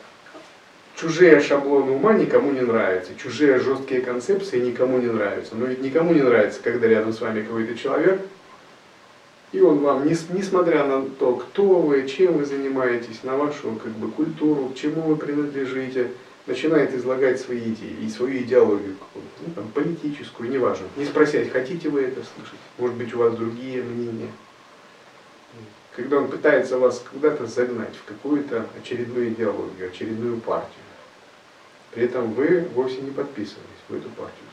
чужие 0.97 1.41
шаблоны 1.41 1.93
ума 1.93 2.15
никому 2.15 2.51
не 2.51 2.63
нравятся, 2.63 3.13
чужие 3.17 3.61
жесткие 3.61 4.01
концепции 4.01 4.59
никому 4.59 4.99
не 4.99 5.07
нравятся. 5.07 5.55
Но 5.55 5.67
ведь 5.67 5.81
никому 5.81 6.13
не 6.13 6.23
нравится, 6.23 6.61
когда 6.63 6.89
рядом 6.89 7.13
с 7.13 7.21
вами 7.21 7.43
какой-то 7.43 7.77
человек, 7.77 8.21
и 9.53 9.61
он 9.61 9.79
вам, 9.79 10.05
несмотря 10.05 10.85
на 10.85 11.03
то, 11.03 11.37
кто 11.37 11.63
вы, 11.63 12.09
чем 12.09 12.39
вы 12.39 12.45
занимаетесь, 12.45 13.23
на 13.23 13.37
вашу 13.37 13.79
как 13.81 13.93
бы, 13.93 14.11
культуру, 14.11 14.71
к 14.71 14.75
чему 14.75 15.03
вы 15.03 15.15
принадлежите, 15.15 16.09
начинает 16.47 16.95
излагать 16.95 17.41
свои 17.41 17.73
идеи 17.73 17.97
и 18.03 18.09
свою 18.09 18.43
идеологию 18.43 18.97
какую-то, 18.97 19.31
ну, 19.47 19.55
там, 19.55 19.69
политическую, 19.69 20.51
неважно. 20.51 20.87
Не 20.97 21.07
спросить, 21.07 21.51
хотите 21.51 21.89
вы 21.89 22.03
это 22.03 22.23
слышать, 22.23 22.59
может 22.79 22.97
быть 22.97 23.15
у 23.15 23.19
вас 23.19 23.35
другие 23.35 23.83
мнения. 23.83 24.31
Когда 25.97 26.19
он 26.19 26.29
пытается 26.29 26.79
вас 26.79 27.05
куда-то 27.13 27.47
загнать 27.47 27.95
в 27.95 28.05
какую-то 28.05 28.67
очередную 28.77 29.29
идеологию, 29.29 29.89
очередную 29.89 30.41
партию. 30.41 30.73
При 31.93 32.05
этом 32.05 32.33
вы 32.35 32.69
вовсе 32.75 33.01
не 33.01 33.13
подписывались 33.13 33.85
в 33.89 33.95
эту 33.95 34.09
партию. 34.11 34.49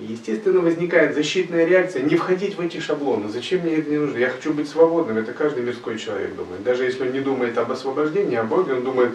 И, 0.00 0.12
естественно, 0.12 0.60
возникает 0.60 1.14
защитная 1.14 1.64
реакция 1.64 2.02
не 2.02 2.16
входить 2.16 2.56
в 2.56 2.60
эти 2.60 2.78
шаблоны. 2.78 3.28
Зачем 3.28 3.62
мне 3.62 3.76
это 3.76 3.90
не 3.90 3.98
нужно? 3.98 4.18
Я 4.18 4.30
хочу 4.30 4.52
быть 4.52 4.68
свободным. 4.68 5.18
Это 5.18 5.32
каждый 5.32 5.64
мирской 5.64 5.98
человек 5.98 6.36
думает. 6.36 6.62
Даже 6.62 6.84
если 6.84 7.06
он 7.06 7.12
не 7.12 7.20
думает 7.20 7.58
об 7.58 7.72
освобождении, 7.72 8.36
о 8.36 8.44
Боге, 8.44 8.74
он 8.74 8.84
думает, 8.84 9.12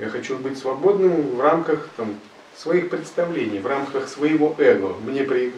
я 0.00 0.08
хочу 0.08 0.36
быть 0.36 0.58
свободным 0.58 1.36
в 1.36 1.40
рамках 1.40 1.88
там, 1.96 2.16
своих 2.56 2.90
представлений, 2.90 3.60
в 3.60 3.66
рамках 3.66 4.08
своего 4.08 4.54
эго. 4.58 4.96
Мне, 5.06 5.22
при, 5.22 5.52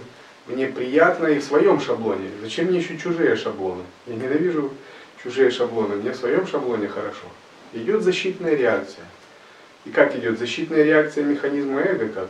мне 0.47 0.67
приятно 0.67 1.29
и 1.29 1.39
в 1.39 1.45
своем 1.45 1.81
шаблоне. 1.81 2.29
Зачем 2.43 2.67
мне 2.67 2.81
еще 2.81 2.99
чужие 2.99 3.37
шаблоны? 3.37 3.85
Я 4.07 4.17
ненавижу 4.17 4.71
чужие 5.23 5.51
шаблоны. 5.51 5.97
Мне 5.97 6.13
в 6.13 6.17
своем 6.17 6.47
шаблоне 6.47 6.89
хорошо. 6.89 7.27
Идет 7.73 8.03
защитная 8.03 8.55
реакция. 8.55 9.05
И 9.87 9.91
как 9.91 10.15
идет 10.15 10.39
защитная 10.39 10.83
реакция 10.83 11.25
механизма 11.25 11.81
эго? 11.81 12.09
Как? 12.09 12.29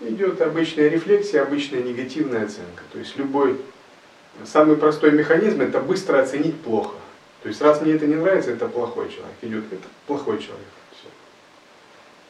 Идет 0.00 0.40
обычная 0.40 0.88
рефлексия, 0.88 1.42
обычная 1.42 1.82
негативная 1.82 2.44
оценка. 2.44 2.82
То 2.92 2.98
есть 2.98 3.16
любой, 3.16 3.60
самый 4.44 4.76
простой 4.76 5.12
механизм 5.12 5.60
это 5.60 5.80
быстро 5.80 6.20
оценить 6.20 6.60
плохо. 6.60 6.94
То 7.42 7.48
есть 7.48 7.60
раз 7.60 7.80
мне 7.82 7.92
это 7.92 8.06
не 8.06 8.14
нравится, 8.14 8.52
это 8.52 8.68
плохой 8.68 9.10
человек. 9.10 9.36
Идет, 9.42 9.64
это 9.70 9.86
плохой 10.06 10.38
человек. 10.38 10.66
Все. 10.92 11.08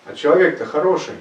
А 0.07 0.15
человек-то 0.15 0.67
хороший. 0.67 1.15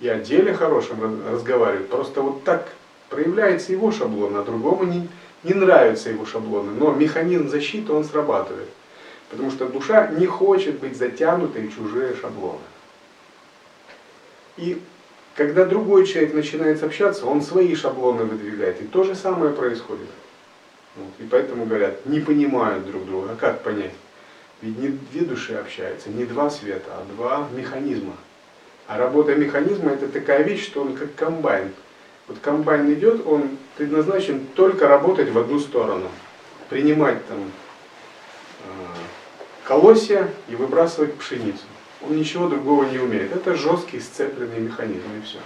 И 0.00 0.08
о 0.08 0.18
деле 0.18 0.54
хорошем 0.54 1.22
разговаривает. 1.30 1.90
Просто 1.90 2.22
вот 2.22 2.44
так 2.44 2.68
проявляется 3.10 3.72
его 3.72 3.90
шаблон, 3.90 4.36
а 4.36 4.44
другому 4.44 4.84
не, 4.84 5.08
не 5.42 5.54
нравятся 5.54 6.08
его 6.08 6.24
шаблоны. 6.24 6.72
Но 6.72 6.92
механизм 6.92 7.48
защиты 7.48 7.92
он 7.92 8.04
срабатывает. 8.04 8.68
Потому 9.30 9.50
что 9.50 9.68
душа 9.68 10.08
не 10.08 10.26
хочет 10.26 10.78
быть 10.78 10.96
затянутой 10.96 11.68
в 11.68 11.74
чужие 11.74 12.14
шаблоны. 12.16 12.60
И 14.56 14.80
когда 15.38 15.64
другой 15.64 16.04
человек 16.04 16.34
начинает 16.34 16.82
общаться, 16.82 17.24
он 17.24 17.42
свои 17.42 17.72
шаблоны 17.76 18.24
выдвигает. 18.24 18.82
И 18.82 18.86
то 18.86 19.04
же 19.04 19.14
самое 19.14 19.52
происходит. 19.52 20.08
Вот. 20.96 21.12
И 21.20 21.28
поэтому 21.30 21.64
говорят, 21.64 22.04
не 22.06 22.18
понимают 22.18 22.84
друг 22.84 23.06
друга. 23.06 23.30
А 23.30 23.36
как 23.36 23.62
понять? 23.62 23.92
Ведь 24.62 24.76
не 24.76 24.88
две 24.88 25.20
души 25.20 25.54
общаются, 25.54 26.10
не 26.10 26.24
два 26.24 26.50
света, 26.50 26.90
а 26.90 27.06
два 27.14 27.48
механизма. 27.54 28.16
А 28.88 28.98
работа 28.98 29.36
механизма 29.36 29.92
это 29.92 30.08
такая 30.08 30.42
вещь, 30.42 30.64
что 30.64 30.80
он 30.82 30.96
как 30.96 31.14
комбайн. 31.14 31.70
Вот 32.26 32.38
комбайн 32.40 32.92
идет, 32.92 33.24
он 33.24 33.58
предназначен 33.76 34.44
только 34.56 34.88
работать 34.88 35.30
в 35.30 35.38
одну 35.38 35.60
сторону. 35.60 36.08
Принимать 36.68 37.24
там 37.28 37.38
э, 38.64 38.70
колосья 39.62 40.28
и 40.48 40.56
выбрасывать 40.56 41.14
пшеницу. 41.14 41.62
Он 42.02 42.16
ничего 42.16 42.48
другого 42.48 42.84
не 42.84 42.98
умеет. 42.98 43.34
Это 43.34 43.54
жесткий 43.54 44.00
сцепленный 44.00 44.60
механизм 44.60 45.06
и 45.18 45.22
все. 45.22 45.38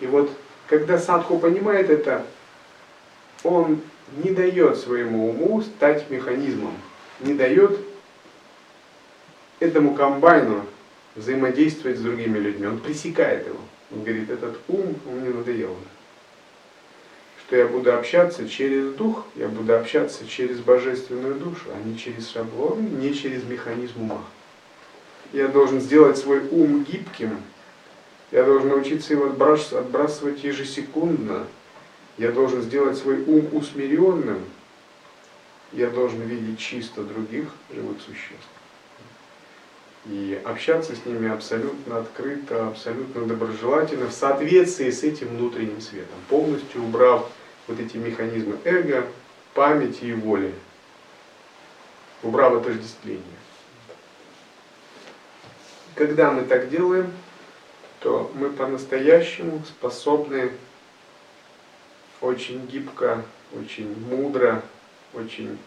И 0.00 0.06
вот, 0.06 0.30
когда 0.66 0.98
садху 0.98 1.38
понимает 1.38 1.90
это, 1.90 2.24
он 3.42 3.80
не 4.22 4.30
дает 4.30 4.78
своему 4.78 5.30
уму 5.30 5.62
стать 5.62 6.10
механизмом, 6.10 6.74
не 7.20 7.34
дает 7.34 7.78
этому 9.60 9.94
комбайну 9.94 10.64
взаимодействовать 11.14 11.98
с 11.98 12.02
другими 12.02 12.38
людьми. 12.38 12.66
Он 12.66 12.80
пресекает 12.80 13.46
его. 13.46 13.60
Он 13.92 14.02
говорит, 14.02 14.30
этот 14.30 14.58
ум, 14.68 14.96
он 15.08 15.20
мне 15.20 15.30
надоел. 15.30 15.76
Что 17.46 17.56
я 17.56 17.66
буду 17.66 17.94
общаться 17.94 18.48
через 18.48 18.94
дух, 18.94 19.26
я 19.36 19.48
буду 19.48 19.76
общаться 19.76 20.26
через 20.26 20.60
божественную 20.60 21.34
душу, 21.34 21.66
а 21.74 21.86
не 21.86 21.98
через 21.98 22.30
шаблон, 22.30 22.98
не 22.98 23.14
через 23.14 23.44
механизм 23.44 24.02
ума. 24.02 24.24
Я 25.32 25.48
должен 25.48 25.80
сделать 25.80 26.16
свой 26.16 26.40
ум 26.48 26.84
гибким, 26.84 27.36
я 28.30 28.44
должен 28.44 28.70
научиться 28.70 29.12
его 29.12 29.26
отбрасывать 29.26 30.42
ежесекундно, 30.42 31.46
я 32.16 32.32
должен 32.32 32.62
сделать 32.62 32.96
свой 32.96 33.22
ум 33.24 33.48
усмиренным, 33.52 34.44
я 35.72 35.90
должен 35.90 36.22
видеть 36.22 36.58
чисто 36.58 37.02
других 37.02 37.48
живых 37.70 37.98
существ. 38.00 38.48
И 40.06 40.40
общаться 40.44 40.94
с 40.94 41.06
ними 41.06 41.30
абсолютно 41.30 41.98
открыто, 41.98 42.68
абсолютно 42.68 43.24
доброжелательно, 43.24 44.08
в 44.08 44.12
соответствии 44.12 44.90
с 44.90 45.02
этим 45.02 45.28
внутренним 45.28 45.80
светом, 45.80 46.18
полностью 46.28 46.82
убрав 46.82 47.30
вот 47.66 47.80
эти 47.80 47.96
механизмы 47.96 48.58
эго, 48.64 49.06
памяти 49.54 50.04
и 50.04 50.12
воли, 50.12 50.54
убрав 52.22 52.54
отождествление. 52.54 53.22
Когда 55.94 56.30
мы 56.30 56.42
так 56.42 56.68
делаем, 56.68 57.10
то 58.00 58.30
мы 58.34 58.50
по-настоящему 58.50 59.62
способны 59.64 60.50
очень 62.20 62.66
гибко, 62.66 63.22
очень 63.58 63.96
мудро, 64.10 64.62
очень 65.14 65.58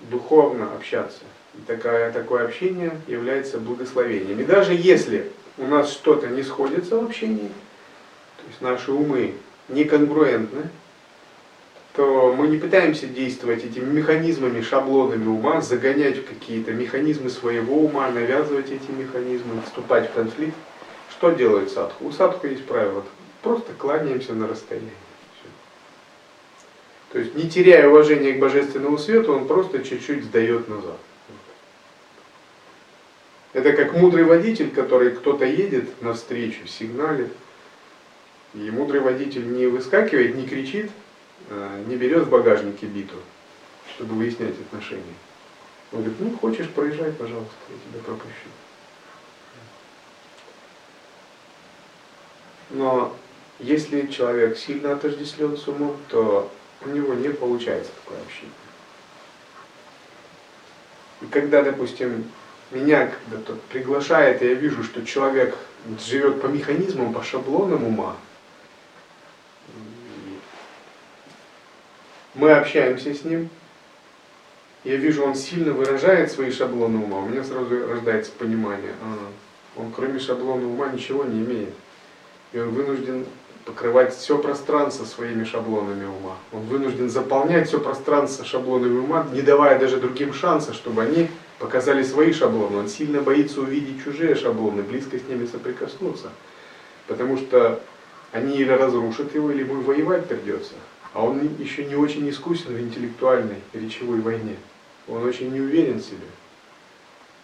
духовно 0.00 0.74
общаться. 0.74 1.24
И 1.58 1.62
такое, 1.66 2.12
такое 2.12 2.44
общение 2.44 2.92
является 3.06 3.58
благословением. 3.58 4.40
И 4.40 4.44
даже 4.44 4.74
если 4.74 5.30
у 5.58 5.66
нас 5.66 5.92
что-то 5.92 6.28
не 6.28 6.42
сходится 6.42 6.96
в 6.96 7.04
общении, 7.04 7.50
то 8.36 8.44
есть 8.48 8.60
наши 8.60 8.92
умы 8.92 9.34
неконгруентны, 9.68 10.68
то 11.94 12.34
мы 12.36 12.48
не 12.48 12.58
пытаемся 12.58 13.06
действовать 13.06 13.64
этими 13.64 13.90
механизмами, 13.90 14.60
шаблонами 14.60 15.26
ума, 15.26 15.62
загонять 15.62 16.18
в 16.18 16.28
какие-то 16.28 16.72
механизмы 16.72 17.30
своего 17.30 17.76
ума, 17.78 18.10
навязывать 18.10 18.70
эти 18.70 18.90
механизмы, 18.90 19.62
вступать 19.64 20.10
в 20.10 20.12
конфликт. 20.12 20.54
Что 21.10 21.30
делает 21.30 21.70
садху? 21.70 22.04
У 22.04 22.12
садху 22.12 22.46
есть 22.46 22.66
правило. 22.66 23.02
Просто 23.42 23.72
кланяемся 23.72 24.34
на 24.34 24.46
расстоянии. 24.46 24.90
То 27.12 27.20
есть 27.20 27.34
не 27.34 27.48
теряя 27.48 27.88
уважения 27.88 28.34
к 28.34 28.40
божественному 28.40 28.98
свету, 28.98 29.32
он 29.32 29.46
просто 29.46 29.82
чуть-чуть 29.82 30.24
сдает 30.24 30.68
назад. 30.68 30.98
Это 33.56 33.72
как 33.72 33.94
мудрый 33.94 34.24
водитель, 34.24 34.70
который 34.70 35.12
кто-то 35.12 35.46
едет 35.46 36.02
навстречу, 36.02 36.66
сигналит. 36.66 37.32
И 38.52 38.70
мудрый 38.70 39.00
водитель 39.00 39.50
не 39.50 39.64
выскакивает, 39.64 40.34
не 40.34 40.46
кричит, 40.46 40.90
а 41.48 41.82
не 41.86 41.96
берет 41.96 42.24
в 42.24 42.28
багажнике 42.28 42.84
биту, 42.84 43.16
чтобы 43.94 44.16
выяснять 44.16 44.60
отношения. 44.60 45.14
Он 45.90 46.00
говорит, 46.00 46.20
ну 46.20 46.36
хочешь 46.36 46.68
проезжай, 46.68 47.10
пожалуйста, 47.12 47.54
я 47.70 47.76
тебя 47.76 48.04
пропущу. 48.04 48.50
Но 52.68 53.16
если 53.58 54.08
человек 54.08 54.58
сильно 54.58 54.92
отождествлен 54.92 55.56
с 55.56 55.66
умом, 55.66 55.96
то 56.10 56.52
у 56.84 56.90
него 56.90 57.14
не 57.14 57.30
получается 57.30 57.90
такое 58.04 58.20
общение. 58.20 58.52
И 61.22 61.26
когда, 61.28 61.62
допустим, 61.62 62.30
меня 62.70 63.08
когда-то 63.08 63.58
приглашает, 63.70 64.42
и 64.42 64.46
я 64.46 64.54
вижу, 64.54 64.82
что 64.82 65.04
человек 65.04 65.56
живет 66.04 66.40
по 66.40 66.46
механизмам, 66.46 67.12
по 67.12 67.22
шаблонам 67.22 67.84
ума, 67.84 68.16
мы 72.34 72.52
общаемся 72.52 73.14
с 73.14 73.24
ним, 73.24 73.48
я 74.84 74.96
вижу, 74.96 75.24
он 75.24 75.34
сильно 75.34 75.72
выражает 75.72 76.30
свои 76.30 76.50
шаблоны 76.50 76.98
ума, 76.98 77.18
у 77.18 77.28
меня 77.28 77.42
сразу 77.42 77.88
рождается 77.88 78.30
понимание, 78.32 78.92
а, 79.02 79.80
он 79.80 79.90
кроме 79.90 80.18
шаблона 80.18 80.66
ума 80.66 80.88
ничего 80.88 81.24
не 81.24 81.40
имеет. 81.40 81.74
И 82.52 82.58
он 82.58 82.70
вынужден 82.70 83.26
покрывать 83.64 84.14
все 84.16 84.38
пространство 84.38 85.04
своими 85.04 85.42
шаблонами 85.44 86.04
ума. 86.04 86.36
Он 86.52 86.60
вынужден 86.62 87.10
заполнять 87.10 87.68
все 87.68 87.80
пространство 87.80 88.44
шаблонами 88.44 88.98
ума, 88.98 89.26
не 89.32 89.42
давая 89.42 89.78
даже 89.78 89.96
другим 89.96 90.32
шанса, 90.32 90.72
чтобы 90.72 91.02
они 91.02 91.28
показали 91.58 92.02
свои 92.02 92.32
шаблоны. 92.32 92.78
Он 92.78 92.88
сильно 92.88 93.22
боится 93.22 93.60
увидеть 93.60 94.02
чужие 94.04 94.34
шаблоны, 94.34 94.82
близко 94.82 95.18
с 95.18 95.24
ними 95.28 95.46
соприкоснуться. 95.46 96.30
Потому 97.06 97.36
что 97.36 97.80
они 98.32 98.58
или 98.58 98.70
разрушат 98.70 99.34
его, 99.34 99.50
или 99.50 99.60
ему 99.60 99.80
воевать 99.82 100.26
придется. 100.26 100.74
А 101.12 101.24
он 101.24 101.40
еще 101.58 101.84
не 101.84 101.94
очень 101.94 102.28
искусен 102.28 102.74
в 102.74 102.80
интеллектуальной 102.80 103.56
речевой 103.72 104.20
войне. 104.20 104.56
Он 105.08 105.24
очень 105.24 105.52
не 105.52 105.60
уверен 105.60 105.98
в 105.98 106.04
себе. 106.04 106.26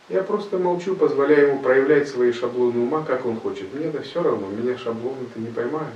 Я 0.08 0.22
просто 0.22 0.58
молчу, 0.58 0.94
позволяю 0.96 1.48
ему 1.48 1.62
проявлять 1.62 2.08
свои 2.08 2.32
шаблоны 2.32 2.80
ума, 2.80 3.02
как 3.02 3.24
он 3.24 3.40
хочет. 3.40 3.72
Мне 3.72 3.86
это 3.86 4.02
все 4.02 4.22
равно, 4.22 4.48
меня 4.48 4.76
шаблоны-то 4.76 5.40
не 5.40 5.46
поймают. 5.46 5.94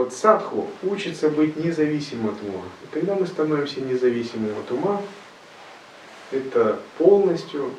Вот 0.00 0.14
садху 0.14 0.66
учится 0.82 1.28
быть 1.28 1.56
независимым 1.62 2.30
от 2.30 2.42
ума. 2.42 2.62
И 2.82 2.94
когда 2.94 3.14
мы 3.14 3.26
становимся 3.26 3.82
независимым 3.82 4.52
от 4.58 4.70
ума, 4.72 5.02
это 6.30 6.78
полностью 6.96 7.70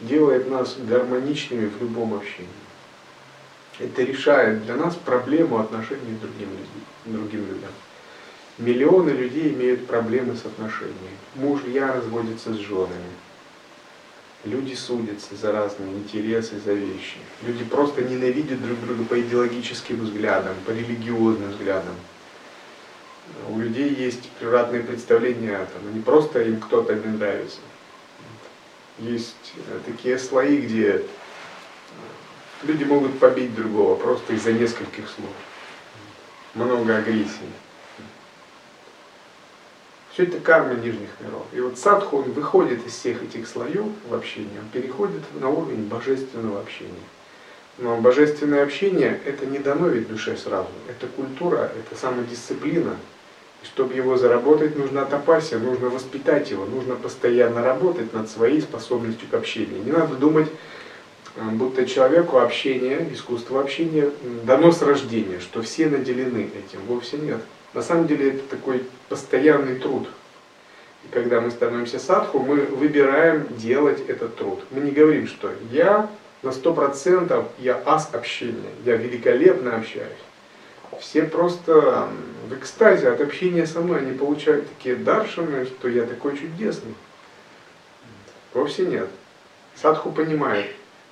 делает 0.00 0.50
нас 0.50 0.76
гармоничными 0.78 1.66
в 1.68 1.80
любом 1.82 2.14
общении. 2.14 2.48
Это 3.78 4.02
решает 4.02 4.64
для 4.64 4.76
нас 4.76 4.94
проблему 4.94 5.58
отношений 5.58 6.16
с 6.16 6.20
другим 6.20 6.48
людям, 6.50 6.82
другим 7.04 7.40
людям. 7.40 7.70
Миллионы 8.58 9.10
людей 9.10 9.52
имеют 9.52 9.86
проблемы 9.86 10.36
с 10.36 10.46
отношениями. 10.46 11.18
Мужья 11.34 11.92
разводятся 11.92 12.54
с 12.54 12.56
женами. 12.56 13.12
Люди 14.44 14.74
судятся 14.74 15.36
за 15.36 15.52
разные 15.52 15.92
интересы, 15.92 16.58
за 16.58 16.72
вещи. 16.72 17.18
Люди 17.42 17.62
просто 17.62 18.02
ненавидят 18.02 18.60
друг 18.60 18.80
друга 18.80 19.04
по 19.04 19.20
идеологическим 19.20 20.00
взглядам, 20.00 20.56
по 20.66 20.72
религиозным 20.72 21.50
взглядам. 21.50 21.94
У 23.48 23.58
людей 23.58 23.94
есть 23.94 24.28
превратные 24.40 24.82
представления 24.82 25.52
этом. 25.52 25.94
Не 25.94 26.00
просто 26.00 26.42
им 26.42 26.60
кто-то 26.60 26.92
не 26.94 27.06
нравится. 27.06 27.60
Есть 28.98 29.54
э, 29.56 29.78
такие 29.86 30.18
слои, 30.18 30.58
где 30.58 30.88
э, 30.88 31.02
люди 32.64 32.82
могут 32.82 33.20
побить 33.20 33.54
другого 33.54 33.94
просто 33.94 34.32
из-за 34.32 34.52
нескольких 34.52 35.08
слов. 35.08 35.30
Много 36.54 36.96
агрессии. 36.96 37.48
Все 40.12 40.24
это 40.24 40.40
карма 40.40 40.74
нижних 40.74 41.08
миров. 41.20 41.46
И 41.52 41.60
вот 41.60 41.78
садху, 41.78 42.18
он 42.18 42.32
выходит 42.32 42.86
из 42.86 42.92
всех 42.92 43.22
этих 43.22 43.48
слоев 43.48 43.86
в 44.10 44.14
общении, 44.14 44.58
он 44.60 44.68
переходит 44.70 45.22
на 45.40 45.48
уровень 45.48 45.86
божественного 45.86 46.60
общения. 46.60 46.92
Но 47.78 47.96
божественное 47.96 48.62
общение 48.62 49.18
это 49.24 49.46
не 49.46 49.58
дано 49.58 49.88
ведь 49.88 50.08
душе 50.08 50.36
сразу. 50.36 50.68
Это 50.88 51.06
культура, 51.06 51.72
это 51.78 51.98
самодисциплина. 51.98 52.94
И 53.62 53.66
чтобы 53.66 53.94
его 53.94 54.18
заработать, 54.18 54.76
нужна 54.76 55.06
тапасия, 55.06 55.58
нужно 55.58 55.88
воспитать 55.88 56.50
его, 56.50 56.66
нужно 56.66 56.94
постоянно 56.94 57.62
работать 57.62 58.12
над 58.12 58.28
своей 58.28 58.60
способностью 58.60 59.28
к 59.30 59.34
общению. 59.34 59.82
Не 59.82 59.92
надо 59.92 60.16
думать, 60.16 60.48
э, 61.36 61.40
будто 61.52 61.86
человеку 61.86 62.36
общение, 62.38 63.08
искусство 63.14 63.62
общения 63.62 64.10
дано 64.44 64.72
с 64.72 64.82
рождения, 64.82 65.40
что 65.40 65.62
все 65.62 65.88
наделены 65.88 66.50
этим. 66.54 66.80
Вовсе 66.86 67.16
нет. 67.16 67.40
На 67.74 67.82
самом 67.82 68.06
деле 68.06 68.34
это 68.34 68.42
такой 68.48 68.84
постоянный 69.08 69.76
труд. 69.76 70.08
И 71.04 71.08
когда 71.08 71.40
мы 71.40 71.50
становимся 71.50 71.98
садху, 71.98 72.38
мы 72.38 72.56
выбираем 72.56 73.46
делать 73.56 74.02
этот 74.08 74.36
труд. 74.36 74.62
Мы 74.70 74.80
не 74.80 74.90
говорим, 74.90 75.26
что 75.26 75.52
я 75.70 76.08
на 76.42 76.52
сто 76.52 76.74
процентов 76.74 77.46
я 77.58 77.80
ас 77.86 78.10
общения, 78.12 78.70
я 78.84 78.96
великолепно 78.96 79.76
общаюсь. 79.76 80.10
Все 81.00 81.22
просто 81.22 82.08
в 82.48 82.54
экстазе 82.54 83.08
от 83.08 83.20
общения 83.20 83.66
со 83.66 83.80
мной, 83.80 84.00
они 84.00 84.12
получают 84.12 84.68
такие 84.68 84.96
даршины, 84.96 85.64
что 85.64 85.88
я 85.88 86.04
такой 86.04 86.36
чудесный. 86.36 86.94
Вовсе 88.52 88.84
нет. 88.84 89.08
Садху 89.74 90.12
понимает, 90.12 90.66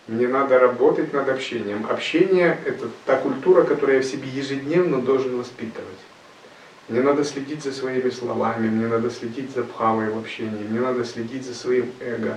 мне 0.07 0.29
надо 0.29 0.59
работать 0.59 1.13
над 1.13 1.29
общением. 1.29 1.87
Общение– 1.89 2.59
это 2.67 2.91
та 3.07 3.17
культура, 3.17 3.63
которую 3.63 3.97
я 3.97 4.03
в 4.03 4.07
себе 4.07 4.29
ежедневно 4.29 5.01
должен 5.01 5.39
воспитывать. 5.39 5.89
Мне 6.91 7.03
надо 7.03 7.23
следить 7.23 7.63
за 7.63 7.73
своими 7.73 8.11
словами, 8.11 8.69
мне 8.69 8.89
надо 8.89 9.11
следить 9.11 9.53
за 9.55 9.63
бхавой 9.63 10.11
в 10.11 10.19
общении, 10.19 10.67
мне 10.69 10.81
надо 10.81 11.05
следить 11.05 11.45
за 11.45 11.55
своим 11.55 11.93
эго, 12.01 12.37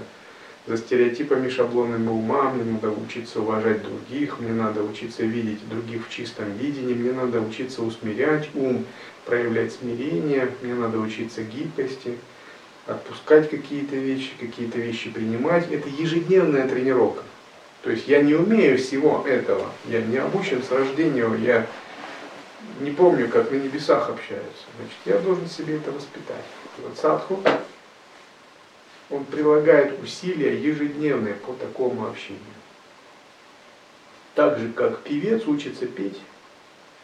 за 0.67 0.77
стереотипами, 0.77 1.49
шаблонами 1.49 2.07
ума, 2.07 2.51
мне 2.51 2.63
надо 2.63 2.91
учиться 2.91 3.41
уважать 3.41 3.81
других, 3.81 4.39
мне 4.39 4.51
надо 4.51 4.83
учиться 4.83 5.23
видеть 5.23 5.67
других 5.67 6.07
в 6.07 6.11
чистом 6.11 6.55
видении, 6.55 6.93
мне 6.93 7.13
надо 7.13 7.41
учиться 7.41 7.81
усмирять 7.81 8.47
ум, 8.53 8.85
проявлять 9.25 9.73
смирение, 9.73 10.49
мне 10.61 10.75
надо 10.75 10.99
учиться 10.99 11.41
гибкости, 11.41 12.19
отпускать 12.85 13.49
какие-то 13.49 13.95
вещи, 13.95 14.33
какие-то 14.39 14.77
вещи 14.77 15.09
принимать. 15.09 15.71
Это 15.71 15.89
ежедневная 15.89 16.67
тренировка. 16.67 17.23
То 17.81 17.89
есть 17.89 18.07
я 18.07 18.21
не 18.21 18.35
умею 18.35 18.77
всего 18.77 19.25
этого. 19.27 19.65
Я 19.89 20.01
не 20.01 20.17
обучен 20.17 20.61
с 20.61 20.71
рождения, 20.71 21.27
я 21.41 21.65
не 22.79 22.91
помню, 22.91 23.29
как 23.29 23.51
на 23.51 23.55
небесах 23.55 24.09
общаются. 24.09 24.63
Значит, 24.77 24.97
я 25.05 25.17
должен 25.19 25.47
себе 25.47 25.77
это 25.77 25.91
воспитать. 25.91 26.45
Вот 26.79 26.97
садху, 26.97 27.39
он 29.09 29.25
прилагает 29.25 30.01
усилия 30.01 30.59
ежедневные 30.59 31.35
по 31.35 31.53
такому 31.53 32.07
общению. 32.07 32.41
Так 34.35 34.57
же, 34.57 34.71
как 34.71 34.99
певец 35.01 35.45
учится 35.45 35.85
петь, 35.85 36.19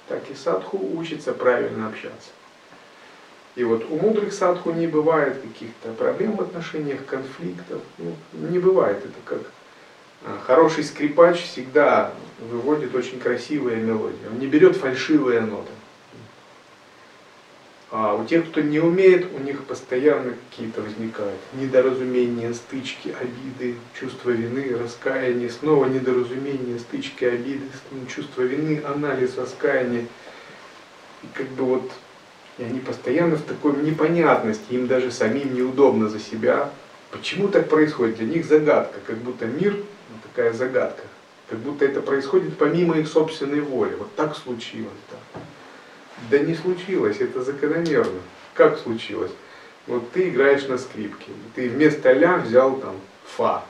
так 0.07 0.29
и 0.31 0.33
садху 0.33 0.79
учится 0.95 1.33
правильно 1.33 1.87
общаться. 1.87 2.29
И 3.55 3.63
вот 3.63 3.85
у 3.89 3.97
мудрых 3.97 4.33
садху 4.33 4.71
не 4.71 4.87
бывает 4.87 5.41
каких-то 5.41 5.91
проблем 5.93 6.35
в 6.35 6.41
отношениях, 6.41 7.05
конфликтов. 7.05 7.81
Ну, 7.97 8.15
не 8.33 8.57
бывает. 8.57 8.99
Это 8.99 9.13
как 9.25 9.51
а, 10.23 10.39
хороший 10.45 10.83
скрипач 10.83 11.43
всегда 11.43 12.13
выводит 12.41 12.95
очень 12.95 13.19
красивые 13.19 13.77
мелодии. 13.77 14.27
Он 14.31 14.39
не 14.39 14.47
берет 14.47 14.75
фальшивые 14.75 15.41
ноты. 15.41 15.71
А 17.91 18.13
у 18.13 18.23
тех, 18.23 18.47
кто 18.47 18.61
не 18.61 18.79
умеет, 18.79 19.27
у 19.35 19.39
них 19.41 19.63
постоянно 19.63 20.35
какие-то 20.49 20.81
возникают 20.81 21.39
недоразумения, 21.53 22.53
стычки, 22.53 23.15
обиды, 23.19 23.77
чувство 23.99 24.29
вины, 24.29 24.77
раскаяние, 24.77 25.49
снова 25.49 25.85
недоразумения, 25.85 26.77
стычки, 26.77 27.25
обиды, 27.25 27.65
чувство 28.07 28.43
вины, 28.43 28.83
анализ, 28.85 29.37
раскаяние. 29.37 30.05
И 31.23 31.27
как 31.33 31.47
бы 31.47 31.65
вот 31.65 31.91
и 32.59 32.63
они 32.63 32.81
постоянно 32.81 33.37
в 33.37 33.43
такой 33.43 33.73
непонятности, 33.77 34.73
им 34.73 34.87
даже 34.87 35.11
самим 35.11 35.55
неудобно 35.55 36.09
за 36.09 36.19
себя. 36.19 36.69
Почему 37.09 37.47
так 37.47 37.69
происходит? 37.69 38.17
Для 38.17 38.27
них 38.27 38.45
загадка, 38.45 38.99
как 39.07 39.17
будто 39.19 39.45
мир 39.45 39.73
ну, 39.75 40.15
такая 40.21 40.51
загадка, 40.51 41.03
как 41.49 41.59
будто 41.59 41.85
это 41.85 42.01
происходит 42.01 42.57
помимо 42.57 42.97
их 42.97 43.07
собственной 43.07 43.61
воли. 43.61 43.95
Вот 43.95 44.15
так 44.15 44.37
случилось. 44.37 44.91
Да. 45.09 45.41
Да 46.29 46.39
не 46.39 46.53
случилось, 46.53 47.17
это 47.19 47.41
закономерно. 47.41 48.19
Как 48.53 48.77
случилось? 48.77 49.31
Вот 49.87 50.11
ты 50.11 50.29
играешь 50.29 50.67
на 50.67 50.77
скрипке, 50.77 51.31
ты 51.55 51.69
вместо 51.69 52.11
ля 52.13 52.37
взял 52.37 52.75
там 52.77 52.95
фа. 53.25 53.65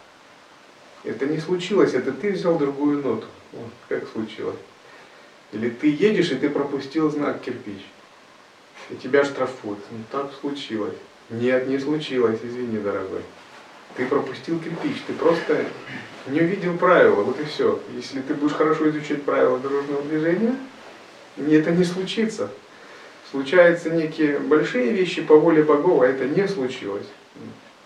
Это 1.06 1.26
не 1.26 1.40
случилось, 1.40 1.94
это 1.94 2.12
ты 2.12 2.34
взял 2.34 2.58
другую 2.58 2.98
ноту. 2.98 3.28
Вот, 3.54 3.72
как 3.88 4.08
случилось? 4.10 4.58
Или 5.54 5.70
ты 5.70 5.88
едешь 5.88 6.32
и 6.32 6.36
ты 6.36 6.50
пропустил 6.50 7.10
знак 7.10 7.42
кирпич. 7.42 7.86
И 8.90 8.96
тебя 8.96 9.24
штрафуют. 9.24 9.80
Ну 9.92 10.00
так 10.12 10.32
случилось. 10.42 10.96
Нет, 11.30 11.68
не 11.68 11.80
случилось, 11.80 12.40
извини, 12.44 12.80
дорогой. 12.80 13.22
Ты 13.96 14.06
пропустил 14.06 14.60
кирпич, 14.60 15.02
ты 15.08 15.14
просто 15.14 15.66
не 16.28 16.42
увидел 16.42 16.78
правила, 16.78 17.22
вот 17.22 17.40
и 17.40 17.44
все. 17.44 17.80
Если 17.96 18.22
ты 18.22 18.34
будешь 18.34 18.54
хорошо 18.54 18.90
изучать 18.90 19.24
правила 19.24 19.60
дорожного 19.60 20.02
движения, 20.04 20.56
это 21.38 21.72
не 21.72 21.84
случится. 21.84 22.50
Случаются 23.32 23.90
некие 23.90 24.40
большие 24.40 24.92
вещи 24.92 25.22
по 25.22 25.36
воле 25.36 25.64
богов, 25.64 26.02
а 26.02 26.08
это 26.08 26.26
не 26.26 26.48
случилось. 26.48 27.08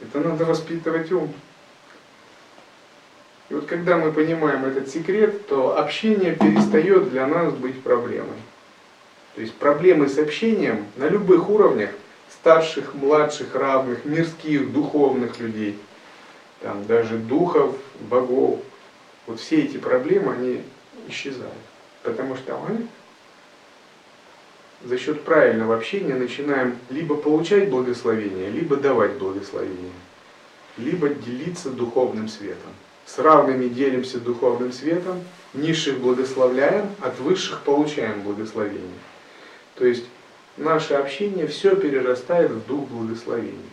Это 0.02 0.20
надо 0.20 0.46
воспитывать 0.46 1.12
ум. 1.12 1.34
И 3.50 3.54
вот 3.54 3.66
когда 3.66 3.98
мы 3.98 4.12
понимаем 4.12 4.66
этот 4.66 4.90
секрет, 4.90 5.48
то 5.48 5.78
общение 5.78 6.36
перестает 6.36 7.10
для 7.10 7.28
нас 7.28 7.54
быть 7.54 7.82
проблемой. 7.82 8.40
То 9.36 9.42
есть 9.42 9.54
проблемы 9.54 10.08
с 10.08 10.18
общением 10.18 10.86
на 10.96 11.08
любых 11.08 11.50
уровнях, 11.50 11.90
старших, 12.32 12.94
младших, 12.96 13.54
равных, 13.54 14.06
мирских, 14.06 14.72
духовных 14.72 15.40
людей, 15.40 15.78
там 16.64 16.86
даже 16.88 17.18
духов, 17.18 17.76
богов, 18.10 18.62
вот 19.28 19.40
все 19.40 19.64
эти 19.64 19.78
проблемы, 19.78 20.34
они 20.34 20.62
исчезают. 21.10 21.54
Потому 22.02 22.36
что 22.36 22.58
мы 22.58 22.88
за 24.84 24.98
счет 24.98 25.24
правильного 25.24 25.76
общения 25.76 26.16
начинаем 26.16 26.78
либо 26.90 27.16
получать 27.16 27.70
благословение, 27.70 28.50
либо 28.50 28.78
давать 28.78 29.14
благословение, 29.14 29.92
либо 30.78 31.10
делиться 31.10 31.70
духовным 31.70 32.28
светом. 32.28 32.72
С 33.06 33.20
равными 33.20 33.68
делимся 33.68 34.20
духовным 34.20 34.72
светом, 34.72 35.22
низших 35.54 36.00
благословляем, 36.00 36.88
от 37.02 37.20
высших 37.20 37.62
получаем 37.62 38.22
благословение. 38.22 39.00
То 39.76 39.86
есть 39.86 40.06
наше 40.56 40.94
общение 40.94 41.48
все 41.48 41.76
перерастает 41.76 42.52
в 42.52 42.66
дух 42.66 42.88
благословения. 42.88 43.73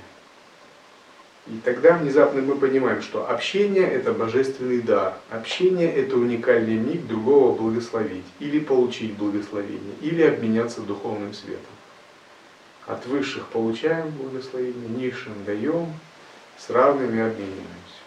И 1.51 1.61
тогда 1.65 1.99
внезапно 1.99 2.43
мы 2.43 2.55
понимаем, 2.55 3.03
что 3.03 3.29
общение– 3.29 3.85
это 3.91 4.13
божественный 4.13 4.81
дар. 4.81 5.17
Общение– 5.31 5.93
это 5.97 6.17
уникальный 6.17 6.77
миг 6.77 7.09
другого 7.09 7.57
благословить. 7.57 8.25
Или 8.39 8.61
получить 8.61 9.15
благословение, 9.17 9.97
или 10.01 10.23
обменяться 10.23 10.81
духовным 10.81 11.35
светом. 11.35 11.73
От 12.87 13.05
высших 13.07 13.49
получаем 13.49 14.11
благословение, 14.11 14.89
низшим 14.91 15.33
даем, 15.45 15.93
с 16.57 16.71
равными 16.71 17.21
обмениваемся. 17.21 18.01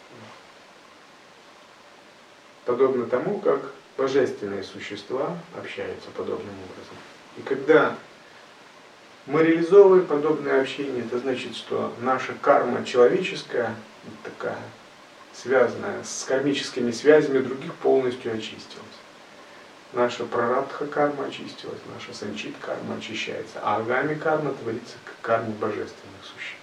Подобно 2.63 3.07
тому, 3.07 3.39
как 3.39 3.73
божественные 3.97 4.63
существа 4.63 5.37
общаются 5.57 6.09
подобным 6.15 6.47
образом. 6.47 6.95
И 7.37 7.41
когда 7.41 7.97
мы 9.25 9.43
реализовываем 9.43 10.05
подобное 10.05 10.61
общение, 10.61 11.05
это 11.05 11.19
значит, 11.19 11.55
что 11.55 11.93
наша 12.01 12.33
карма 12.41 12.83
человеческая, 12.83 13.75
такая, 14.23 14.59
связанная 15.33 16.03
с 16.03 16.25
кармическими 16.25 16.91
связями 16.91 17.39
других, 17.39 17.73
полностью 17.75 18.33
очистилась. 18.33 18.83
Наша 19.93 20.25
прарадха 20.25 20.87
карма 20.87 21.25
очистилась, 21.25 21.79
наша 21.93 22.17
санчит 22.17 22.55
карма 22.59 22.95
очищается, 22.95 23.59
а 23.61 23.77
агами 23.77 24.15
карма 24.15 24.53
творится 24.53 24.95
как 25.05 25.15
карма 25.21 25.51
божественных 25.51 26.23
существ. 26.23 26.57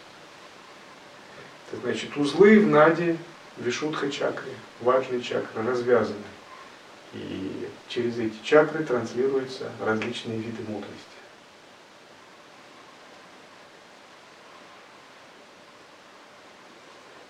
Это 1.68 1.80
значит, 1.82 2.16
узлы 2.16 2.58
в 2.58 2.66
наде, 2.66 3.16
вишудха 3.56 4.10
чакре, 4.10 4.52
важные 4.80 5.22
чакры 5.22 5.62
развязаны. 5.62 6.16
И 7.12 7.68
через 7.88 8.18
эти 8.18 8.36
чакры 8.42 8.84
транслируются 8.84 9.70
различные 9.80 10.38
виды 10.38 10.62
мудрости. 10.68 11.09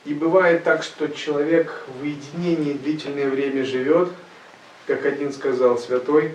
И 0.04 0.14
бывает 0.14 0.64
так, 0.64 0.82
что 0.82 1.08
человек 1.08 1.84
в 1.98 2.02
уединении 2.02 2.72
длительное 2.72 3.28
время 3.28 3.64
живет, 3.64 4.08
как 4.86 5.04
один 5.04 5.32
сказал 5.32 5.78
святой, 5.78 6.32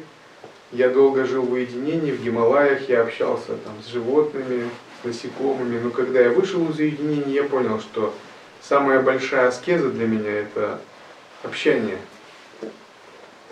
я 0.71 0.89
долго 0.89 1.25
жил 1.25 1.43
в 1.43 1.53
уединении, 1.53 2.11
в 2.11 2.21
Гималаях, 2.23 2.89
я 2.89 3.01
общался 3.01 3.57
там 3.63 3.73
с 3.83 3.87
животными, 3.87 4.69
с 5.01 5.05
насекомыми, 5.05 5.79
но 5.79 5.89
когда 5.89 6.21
я 6.21 6.29
вышел 6.29 6.69
из 6.69 6.77
уединения, 6.77 7.33
я 7.33 7.43
понял, 7.43 7.79
что 7.79 8.13
самая 8.61 9.01
большая 9.01 9.47
аскеза 9.47 9.89
для 9.89 10.07
меня 10.07 10.31
это 10.31 10.79
общение 11.43 11.97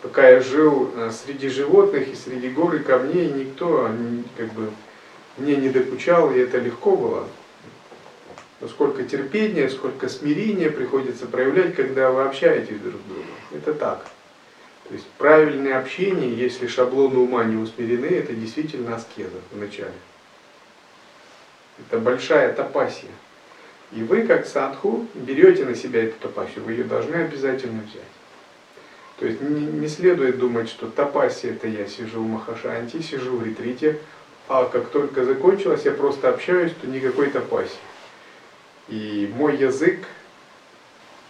пока 0.04 0.30
я 0.30 0.42
жил 0.42 0.92
э, 0.96 1.12
среди 1.12 1.48
животных 1.48 2.10
и 2.10 2.16
среди 2.16 2.50
гор 2.50 2.76
и 2.76 2.80
камней, 2.80 3.32
никто 3.32 3.90
как 4.38 4.52
бы 4.54 4.70
мне 5.38 5.56
не 5.56 5.70
докучал, 5.70 6.32
и 6.32 6.40
это 6.40 6.60
легко 6.60 6.96
было. 6.96 7.28
Сколько 8.70 9.04
терпения, 9.04 9.70
сколько 9.70 10.08
смирения 10.08 10.70
приходится 10.70 11.26
проявлять, 11.26 11.76
когда 11.76 12.12
вы 12.12 12.24
общаетесь 12.24 12.80
друг 12.80 12.96
с 13.02 13.10
другом. 13.10 13.26
Это 13.52 13.74
так. 13.74 14.06
То 14.88 14.94
есть 14.94 15.06
правильное 15.18 15.80
общение, 15.80 16.34
если 16.34 16.68
шаблоны 16.68 17.20
ума 17.20 17.44
не 17.44 17.56
усмирены, 17.56 18.06
это 18.06 18.34
действительно 18.34 18.96
аскеза 18.96 19.40
вначале. 19.52 19.94
Это 21.80 22.00
большая 22.00 22.54
тапасия. 22.54 23.12
И 23.92 24.02
вы, 24.02 24.24
как 24.24 24.46
садху, 24.46 25.08
берете 25.14 25.66
на 25.66 25.76
себя 25.76 26.04
эту 26.04 26.20
тапасию, 26.20 26.64
вы 26.64 26.74
ее 26.74 26.84
должны 26.84 27.16
обязательно 27.16 27.82
взять. 27.82 28.02
То 29.20 29.28
есть 29.28 29.42
не, 29.42 29.66
не 29.66 29.88
следует 29.88 30.40
думать, 30.40 30.68
что 30.68 30.88
тапаси 30.88 31.48
это 31.48 31.68
я 31.68 31.88
сижу 31.88 32.22
в 32.22 32.28
Махашанти, 32.28 33.02
сижу 33.02 33.38
в 33.38 33.46
ретрите, 33.46 34.00
а 34.48 34.66
как 34.66 34.90
только 34.90 35.24
закончилось, 35.24 35.84
я 35.86 35.92
просто 35.92 36.30
общаюсь, 36.30 36.74
то 36.82 36.88
никакой 36.88 37.30
тапаси. 37.30 37.78
И 38.88 39.32
мой 39.36 39.58
язык, 39.58 40.06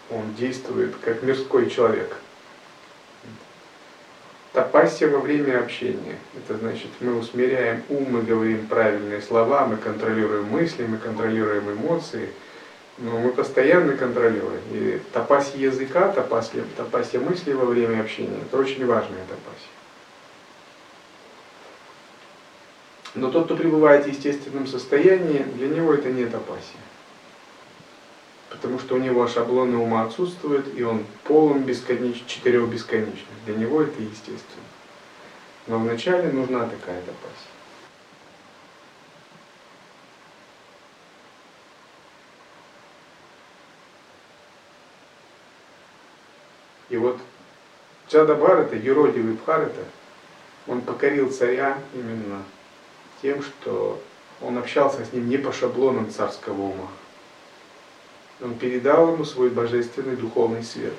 он 0.09 0.33
действует 0.35 0.95
как 1.03 1.23
мирской 1.23 1.69
человек. 1.69 2.15
Тапасия 4.51 5.07
во 5.07 5.19
время 5.19 5.59
общения. 5.59 6.17
Это 6.35 6.57
значит, 6.57 6.89
мы 6.99 7.17
усмиряем 7.17 7.83
ум, 7.89 8.07
мы 8.11 8.21
говорим 8.21 8.67
правильные 8.67 9.21
слова, 9.21 9.65
мы 9.65 9.77
контролируем 9.77 10.45
мысли, 10.45 10.85
мы 10.85 10.97
контролируем 10.97 11.71
эмоции– 11.71 12.29
но 12.97 13.19
мы 13.19 13.31
постоянно 13.31 13.97
контролируем. 13.97 14.61
И 14.71 15.01
топасия 15.11 15.59
языка, 15.59 16.11
топасия, 16.11 16.63
топасия 16.77 17.19
мысли 17.19 17.53
во 17.53 17.65
время 17.65 18.01
общения, 18.01 18.37
это 18.41 18.57
очень 18.57 18.85
важная 18.85 19.21
топасия. 19.21 19.69
Но 23.15 23.29
тот, 23.31 23.45
кто 23.45 23.55
пребывает 23.55 24.05
в 24.05 24.09
естественном 24.09 24.67
состоянии, 24.67 25.43
для 25.55 25.67
него 25.67 25.93
это 25.93 26.09
не 26.09 26.25
топасия. 26.25 26.79
Потому 28.63 28.79
что 28.79 28.95
у 28.95 28.97
него 28.97 29.27
шаблоны 29.27 29.75
ума 29.75 30.03
отсутствуют, 30.03 30.73
и 30.73 30.83
он 30.83 31.05
полон 31.25 31.63
бесконеч... 31.63 32.23
четырех 32.27 32.69
бесконечных. 32.69 33.27
Для 33.45 33.55
него 33.57 33.81
это 33.81 34.01
естественно. 34.01 34.63
Но 35.67 35.79
вначале 35.79 36.31
нужна 36.31 36.61
такая 36.61 37.01
топасия. 37.01 37.51
И 46.87 46.95
вот 46.95 47.19
Джада 48.07 48.35
Бхарата, 48.35 48.77
юродивый 48.77 49.33
Бхарата, 49.33 49.83
он 50.67 50.79
покорил 50.79 51.29
царя 51.33 51.77
именно 51.93 52.43
тем, 53.21 53.43
что 53.43 54.01
он 54.39 54.57
общался 54.57 55.03
с 55.03 55.11
ним 55.11 55.27
не 55.27 55.37
по 55.37 55.51
шаблонам 55.51 56.09
царского 56.09 56.61
ума. 56.61 56.87
Он 58.43 58.55
передал 58.55 59.13
ему 59.13 59.23
свой 59.23 59.49
божественный 59.49 60.17
духовный 60.17 60.63
свет. 60.63 60.93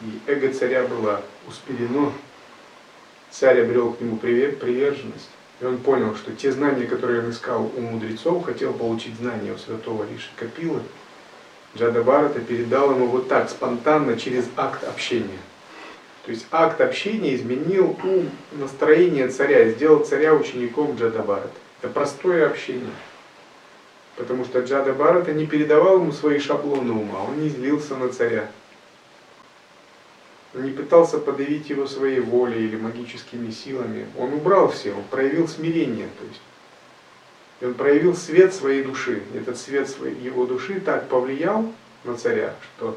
И 0.00 0.30
эго 0.30 0.52
царя 0.52 0.84
было 0.84 1.22
успелено, 1.48 2.12
царь 3.30 3.62
обрел 3.62 3.92
к 3.92 4.00
нему 4.00 4.16
приверженность. 4.16 5.28
И 5.60 5.64
он 5.64 5.78
понял, 5.78 6.14
что 6.14 6.32
те 6.32 6.52
знания, 6.52 6.84
которые 6.84 7.22
он 7.22 7.30
искал 7.30 7.70
у 7.76 7.80
мудрецов, 7.80 8.44
хотел 8.44 8.72
получить 8.72 9.16
знания 9.16 9.52
у 9.52 9.58
святого 9.58 10.06
Риши 10.08 10.30
Капилы, 10.36 10.82
Джада 11.76 12.04
Барата 12.04 12.38
передал 12.38 12.92
ему 12.92 13.06
вот 13.06 13.28
так, 13.28 13.50
спонтанно, 13.50 14.16
через 14.16 14.44
акт 14.56 14.84
общения. 14.84 15.40
То 16.24 16.30
есть 16.30 16.46
акт 16.52 16.80
общения 16.80 17.34
изменил 17.34 17.98
ум, 18.04 18.30
настроение 18.52 19.28
царя, 19.28 19.68
сделал 19.70 20.04
царя 20.04 20.32
учеником 20.34 20.96
Джада 20.96 21.22
Барата. 21.22 21.50
Это 21.82 21.92
простое 21.92 22.46
общение. 22.46 22.92
Потому 24.16 24.44
что 24.44 24.60
Джада 24.60 24.92
Барата 24.92 25.32
не 25.32 25.46
передавал 25.46 25.96
ему 25.96 26.12
свои 26.12 26.38
шаблоны 26.38 26.92
ума, 26.92 27.24
он 27.24 27.40
не 27.40 27.48
злился 27.48 27.96
на 27.96 28.08
царя. 28.10 28.48
Не 30.54 30.70
пытался 30.70 31.18
подавить 31.18 31.68
его 31.68 31.86
своей 31.86 32.20
волей 32.20 32.66
или 32.66 32.76
магическими 32.76 33.50
силами. 33.50 34.06
Он 34.16 34.34
убрал 34.34 34.70
все, 34.70 34.92
он 34.92 35.02
проявил 35.10 35.48
смирение. 35.48 36.08
То 36.18 36.24
есть 36.26 36.40
он 37.60 37.74
проявил 37.74 38.14
свет 38.16 38.54
своей 38.54 38.84
души. 38.84 39.22
Этот 39.34 39.58
свет 39.58 39.88
своей, 39.88 40.14
его 40.20 40.46
души 40.46 40.80
так 40.80 41.08
повлиял 41.08 41.72
на 42.04 42.16
царя, 42.16 42.54
что 42.76 42.96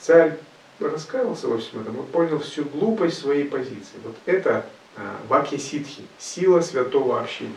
царь 0.00 0.36
раскаялся 0.80 1.46
во 1.46 1.58
всем 1.58 1.82
этом, 1.82 1.98
он 2.00 2.06
понял 2.06 2.38
всю 2.40 2.64
глупость 2.64 3.18
своей 3.18 3.44
позиции. 3.44 3.98
Вот 4.02 4.16
это 4.26 4.66
а, 4.96 5.20
ваки 5.28 5.58
ситхи, 5.58 6.02
сила 6.18 6.60
святого 6.60 7.20
общения. 7.20 7.52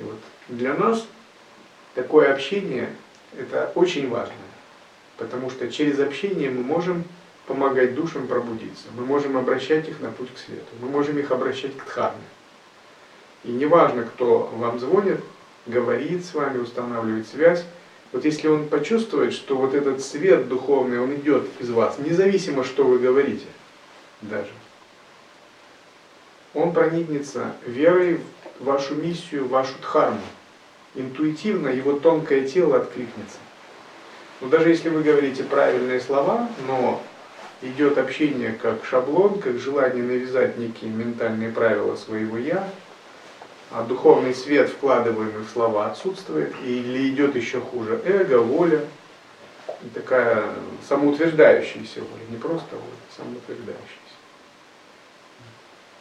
И 0.00 0.02
вот 0.02 0.18
для 0.48 0.74
нас 0.74 1.06
такое 1.94 2.32
общение 2.32 2.88
это 3.38 3.70
очень 3.74 4.08
важно, 4.08 4.34
потому 5.18 5.50
что 5.50 5.70
через 5.70 6.00
общение 6.00 6.50
мы 6.50 6.62
можем 6.62 7.04
помогать 7.46 7.94
душам 7.94 8.26
пробудиться, 8.26 8.86
мы 8.96 9.04
можем 9.04 9.36
обращать 9.36 9.88
их 9.88 10.00
на 10.00 10.10
путь 10.10 10.32
к 10.34 10.38
свету, 10.38 10.66
мы 10.80 10.88
можем 10.88 11.18
их 11.18 11.30
обращать 11.30 11.76
к 11.76 11.84
дхарме. 11.84 12.22
И 13.44 13.50
неважно, 13.50 14.04
кто 14.04 14.50
вам 14.54 14.78
звонит, 14.78 15.20
говорит 15.66 16.24
с 16.24 16.34
вами, 16.34 16.58
устанавливает 16.58 17.28
связь, 17.28 17.64
вот 18.12 18.24
если 18.24 18.48
он 18.48 18.68
почувствует, 18.68 19.32
что 19.32 19.56
вот 19.56 19.74
этот 19.74 20.02
свет 20.02 20.48
духовный, 20.48 21.00
он 21.00 21.14
идет 21.14 21.46
из 21.60 21.70
вас, 21.70 21.98
независимо, 21.98 22.64
что 22.64 22.84
вы 22.84 22.98
говорите, 22.98 23.46
даже, 24.20 24.50
он 26.54 26.72
проникнется 26.72 27.54
верой 27.66 28.20
вашу 28.60 28.94
миссию, 28.94 29.48
вашу 29.48 29.72
дхарму. 29.80 30.20
Интуитивно 30.94 31.68
его 31.68 31.92
тонкое 31.98 32.46
тело 32.46 32.76
откликнется. 32.76 33.38
Но 34.40 34.48
даже 34.48 34.70
если 34.70 34.88
вы 34.88 35.02
говорите 35.02 35.44
правильные 35.44 36.00
слова, 36.00 36.48
но 36.66 37.02
идет 37.62 37.98
общение 37.98 38.52
как 38.52 38.84
шаблон, 38.84 39.40
как 39.40 39.58
желание 39.58 40.02
навязать 40.02 40.56
некие 40.56 40.90
ментальные 40.90 41.50
правила 41.50 41.96
своего 41.96 42.38
«я», 42.38 42.68
а 43.70 43.84
духовный 43.84 44.34
свет, 44.34 44.68
вкладываемый 44.68 45.44
в 45.44 45.50
слова, 45.50 45.86
отсутствует, 45.86 46.52
или 46.64 47.08
идет 47.10 47.36
еще 47.36 47.60
хуже 47.60 48.00
эго, 48.04 48.38
воля, 48.38 48.80
такая 49.94 50.44
самоутверждающаяся 50.88 52.00
воля, 52.00 52.24
не 52.28 52.36
просто 52.36 52.74
воля, 52.74 52.98
самоутверждающаяся. 53.16 54.09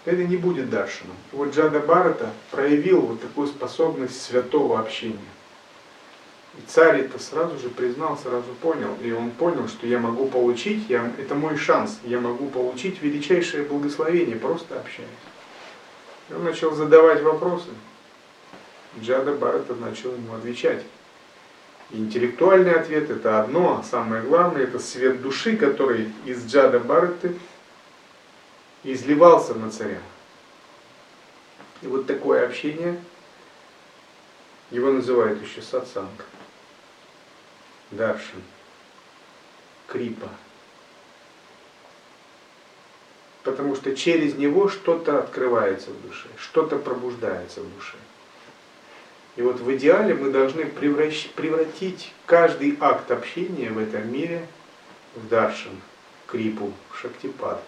Это 0.10 0.24
не 0.24 0.38
будет 0.38 0.72
даршином. 0.72 1.16
Вот 1.32 1.54
Джада 1.54 1.80
Барата 1.82 2.32
проявил 2.50 3.02
вот 3.02 3.22
такую 3.22 3.46
способность 3.46 4.20
святого 4.20 4.80
общения. 4.80 5.20
И 6.58 6.62
царь 6.66 7.02
это 7.02 7.20
сразу 7.20 7.60
же 7.60 7.70
признал, 7.70 8.18
сразу 8.18 8.48
понял. 8.60 8.98
И 9.04 9.12
он 9.12 9.30
понял, 9.30 9.68
что 9.68 9.86
я 9.86 10.00
могу 10.00 10.26
получить, 10.26 10.90
я, 10.90 11.14
это 11.20 11.36
мой 11.36 11.58
шанс, 11.58 12.00
я 12.04 12.20
могу 12.20 12.48
получить 12.48 13.04
величайшее 13.04 13.66
благословение, 13.66 14.36
просто 14.36 14.80
общаясь. 14.80 15.10
И 16.30 16.34
он 16.34 16.44
начал 16.44 16.74
задавать 16.74 17.22
вопросы. 17.22 17.70
Джада 19.00 19.34
Барата 19.34 19.76
начал 19.76 20.12
ему 20.12 20.34
отвечать. 20.34 20.84
Интеллектуальный 21.92 22.74
ответ 22.74 23.12
это 23.12 23.42
одно, 23.42 23.82
а 23.82 23.84
самое 23.84 24.24
главное 24.24 24.64
это 24.64 24.80
свет 24.80 25.22
души, 25.22 25.56
который 25.56 26.12
из 26.26 26.48
Джада 26.48 26.80
Бараты 26.80 27.36
изливался 28.84 29.54
на 29.54 29.72
царя. 29.72 30.02
И 31.82 31.88
вот 31.88 32.08
такое 32.08 32.46
общение, 32.46 33.02
его 34.72 34.92
называют 34.92 35.42
еще 35.42 35.62
сатсанг, 35.62 36.26
даршин, 37.92 38.44
крипа– 39.88 40.30
потому 43.44 43.76
что 43.76 43.96
через 43.96 44.36
него 44.36 44.70
что-то 44.70 45.20
открывается 45.20 45.90
в 45.92 46.02
душе, 46.08 46.28
что-то 46.38 46.78
пробуждается 46.78 47.62
в 47.62 47.76
душе. 47.76 47.98
И 49.36 49.42
вот 49.42 49.60
в 49.60 49.76
идеале 49.76 50.14
мы 50.14 50.32
должны 50.32 50.66
превратить 50.66 52.14
каждый 52.26 52.78
акт 52.80 53.10
общения 53.12 53.70
в 53.70 53.78
этом 53.78 54.12
мире 54.12 54.46
в 55.16 55.28
даршин, 55.28 55.82
крипу, 56.28 56.74
в 56.92 57.00
шактипад. 57.00 57.64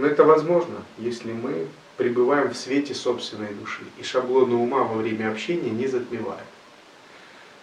Но 0.00 0.06
это 0.06 0.24
возможно, 0.24 0.76
если 0.96 1.30
мы 1.30 1.66
пребываем 1.98 2.54
в 2.54 2.56
свете 2.56 2.94
собственной 2.94 3.52
души, 3.52 3.82
и 3.98 4.02
шаблоны 4.02 4.54
ума 4.54 4.82
во 4.82 4.94
время 4.94 5.30
общения 5.30 5.68
не 5.68 5.88
затмевают. 5.88 6.46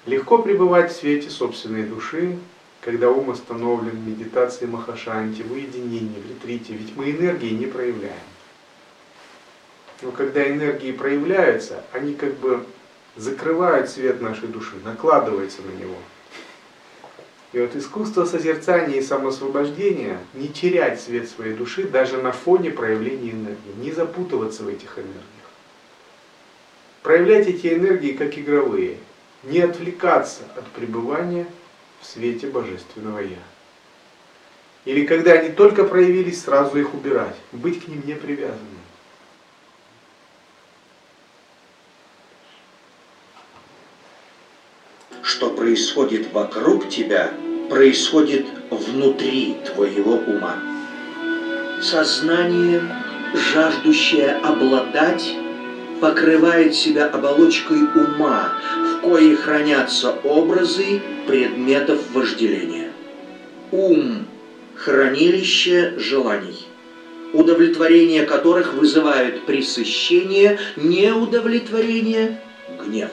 Легко 0.06 0.38
пребывать 0.38 0.92
в 0.92 0.96
свете 0.96 1.32
собственной 1.32 1.82
души, 1.82 2.38
когда 2.82 3.10
ум 3.10 3.32
остановлен 3.32 3.90
в 3.90 4.08
медитации 4.08 4.68
Махашанти, 4.68 5.42
в 5.42 5.52
уединении, 5.52 6.22
в 6.22 6.30
ретрите, 6.30 6.74
ведь 6.74 6.96
мы 6.96 7.10
энергии 7.10 7.56
не 7.56 7.66
проявляем. 7.66 8.14
Но 10.04 10.12
когда 10.12 10.48
энергии 10.48 10.92
проявляются, 10.92 11.84
они 11.92 12.14
как 12.14 12.36
бы 12.36 12.64
закрывают 13.16 13.90
свет 13.90 14.22
нашей 14.22 14.50
души, 14.50 14.76
накладываются 14.84 15.64
на 15.64 15.72
него. 15.72 15.98
И 17.54 17.60
вот 17.60 17.76
искусство 17.76 18.26
созерцания 18.26 18.98
и 18.98 19.02
самосвобождения– 19.02 20.20
не 20.34 20.50
терять 20.50 21.00
свет 21.00 21.30
своей 21.30 21.54
души 21.54 21.88
даже 21.88 22.18
на 22.18 22.34
фоне 22.34 22.72
проявления 22.72 23.32
энергии, 23.32 23.74
не 23.78 23.92
запутываться 23.92 24.64
в 24.64 24.68
этих 24.68 24.98
энергиях. 24.98 25.24
Проявлять 27.04 27.48
эти 27.48 27.74
энергии 27.74 28.12
как 28.12 28.38
игровые, 28.38 28.98
не 29.44 29.62
отвлекаться 29.62 30.44
от 30.58 30.68
пребывания 30.72 31.48
в 32.02 32.06
свете 32.06 32.48
Божественного 32.48 33.20
Я. 33.20 33.38
Или 34.84 35.06
когда 35.06 35.32
они 35.34 35.50
только 35.50 35.86
проявились, 35.86 36.44
сразу 36.44 36.78
их 36.78 36.94
убирать, 36.94 37.36
быть 37.54 37.84
к 37.84 37.88
ним 37.88 38.04
не 38.06 38.14
привязанным. 38.14 38.60
Что 45.24 45.50
происходит 45.68 46.32
вокруг 46.32 46.88
тебя, 46.88 47.30
происходит 47.70 48.46
внутри 48.70 49.58
твоего 49.66 50.14
ума. 50.14 50.56
Сознание, 51.82 52.82
жаждущее 53.34 54.38
обладать, 54.46 55.30
покрывает 56.00 56.74
себя 56.74 57.08
оболочкой 57.08 57.80
ума, 57.80 58.54
в 58.78 59.02
коей 59.02 59.36
хранятся 59.36 60.12
образы 60.24 61.02
предметов 61.28 62.00
вожделения. 62.14 62.94
Ум– 63.74 64.26
хранилище 64.78 65.96
желаний, 65.98 66.66
удовлетворение 67.34 68.26
которых 68.26 68.74
вызывает 68.74 69.46
пресыщение, 69.46 70.60
неудовлетворение– 70.78 72.40
гнев. 72.86 73.10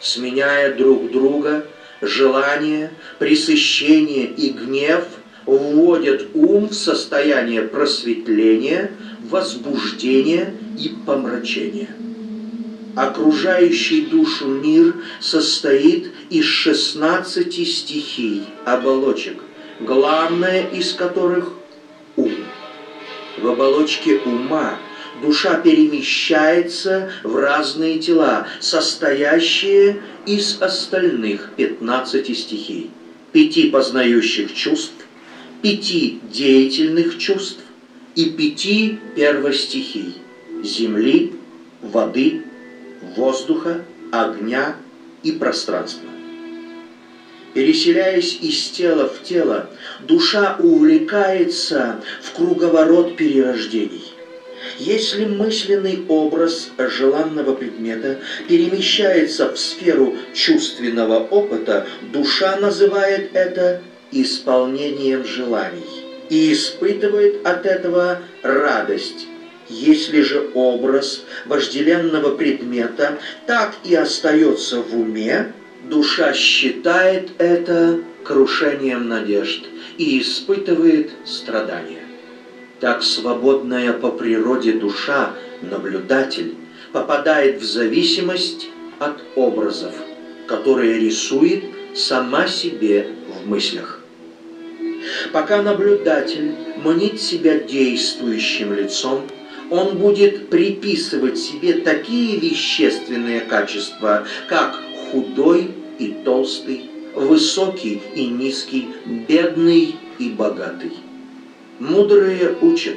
Сменяя 0.00 0.74
друг 0.74 1.10
друга, 1.10 1.66
желание, 2.00 2.90
пресыщение 3.18 4.24
и 4.24 4.50
гнев 4.50 5.04
вводят 5.44 6.28
ум 6.32 6.68
в 6.68 6.74
состояние 6.74 7.62
просветления, 7.62 8.92
возбуждения 9.28 10.54
и 10.78 10.94
помрачения. 11.04 11.94
Окружающий 12.96 14.06
душу 14.06 14.48
мир 14.48 14.96
состоит 15.20 16.12
из 16.30 16.44
16 16.44 17.52
стихий, 17.68 18.44
оболочек, 18.64 19.42
главная 19.80 20.66
из 20.68 20.94
которых– 20.94 21.52
ум. 22.16 22.32
В 23.38 23.48
оболочке 23.48 24.18
ума 24.24 24.78
душа 25.22 25.56
перемещается 25.56 27.10
в 27.22 27.36
разные 27.36 27.98
тела, 27.98 28.46
состоящие 28.60 30.00
из 30.26 30.60
остальных 30.60 31.50
15 31.56 32.36
стихий, 32.36 32.90
пяти 33.32 33.70
познающих 33.70 34.54
чувств, 34.54 34.94
пяти 35.62 36.20
деятельных 36.32 37.18
чувств 37.18 37.60
и 38.14 38.30
пяти 38.30 38.98
первостихий– 39.14 40.14
земли, 40.62 41.32
воды, 41.82 42.42
воздуха, 43.16 43.84
огня 44.12 44.76
и 45.22 45.32
пространства. 45.32 46.08
Переселяясь 47.54 48.38
из 48.40 48.68
тела 48.68 49.08
в 49.08 49.24
тело, 49.24 49.70
душа 50.06 50.56
увлекается 50.60 52.00
в 52.22 52.32
круговорот 52.36 53.16
перерождений. 53.16 54.04
Если 54.78 55.24
мысленный 55.24 56.04
образ 56.08 56.70
желанного 56.78 57.54
предмета 57.54 58.18
перемещается 58.48 59.52
в 59.52 59.58
сферу 59.58 60.16
чувственного 60.34 61.18
опыта, 61.18 61.86
душа 62.12 62.56
называет 62.56 63.30
это 63.34 63.82
исполнением 64.12 65.24
желаний 65.24 65.84
и 66.28 66.52
испытывает 66.52 67.46
от 67.46 67.66
этого 67.66 68.20
радость. 68.42 69.26
Если 69.68 70.20
же 70.22 70.50
образ 70.54 71.22
вожделенного 71.46 72.36
предмета 72.36 73.18
так 73.46 73.76
и 73.84 73.94
остается 73.94 74.80
в 74.80 74.98
уме, 74.98 75.52
душа 75.84 76.32
считает 76.32 77.30
это 77.38 78.00
крушением 78.24 79.08
надежд 79.08 79.64
и 79.96 80.20
испытывает 80.20 81.10
страдания. 81.24 81.99
Так 82.80 83.02
свободная 83.02 83.92
по 83.92 84.10
природе 84.10 84.72
душа, 84.72 85.34
наблюдатель, 85.60 86.54
попадает 86.92 87.60
в 87.60 87.64
зависимость 87.64 88.68
от 88.98 89.22
образов, 89.36 89.92
которые 90.46 90.98
рисует 90.98 91.64
сама 91.94 92.48
себе 92.48 93.08
в 93.28 93.46
мыслях. 93.46 94.00
Пока 95.32 95.60
наблюдатель 95.62 96.54
мнит 96.82 97.20
себя 97.20 97.58
действующим 97.58 98.72
лицом, 98.72 99.22
он 99.68 99.98
будет 99.98 100.48
приписывать 100.48 101.38
себе 101.38 101.74
такие 101.74 102.38
вещественные 102.38 103.40
качества, 103.40 104.26
как 104.48 104.80
худой 105.10 105.70
и 105.98 106.14
толстый, 106.24 106.90
высокий 107.14 108.00
и 108.14 108.26
низкий, 108.26 108.88
бедный 109.28 109.96
и 110.18 110.30
богатый. 110.30 110.92
Мудрые 111.80 112.54
учат, 112.60 112.96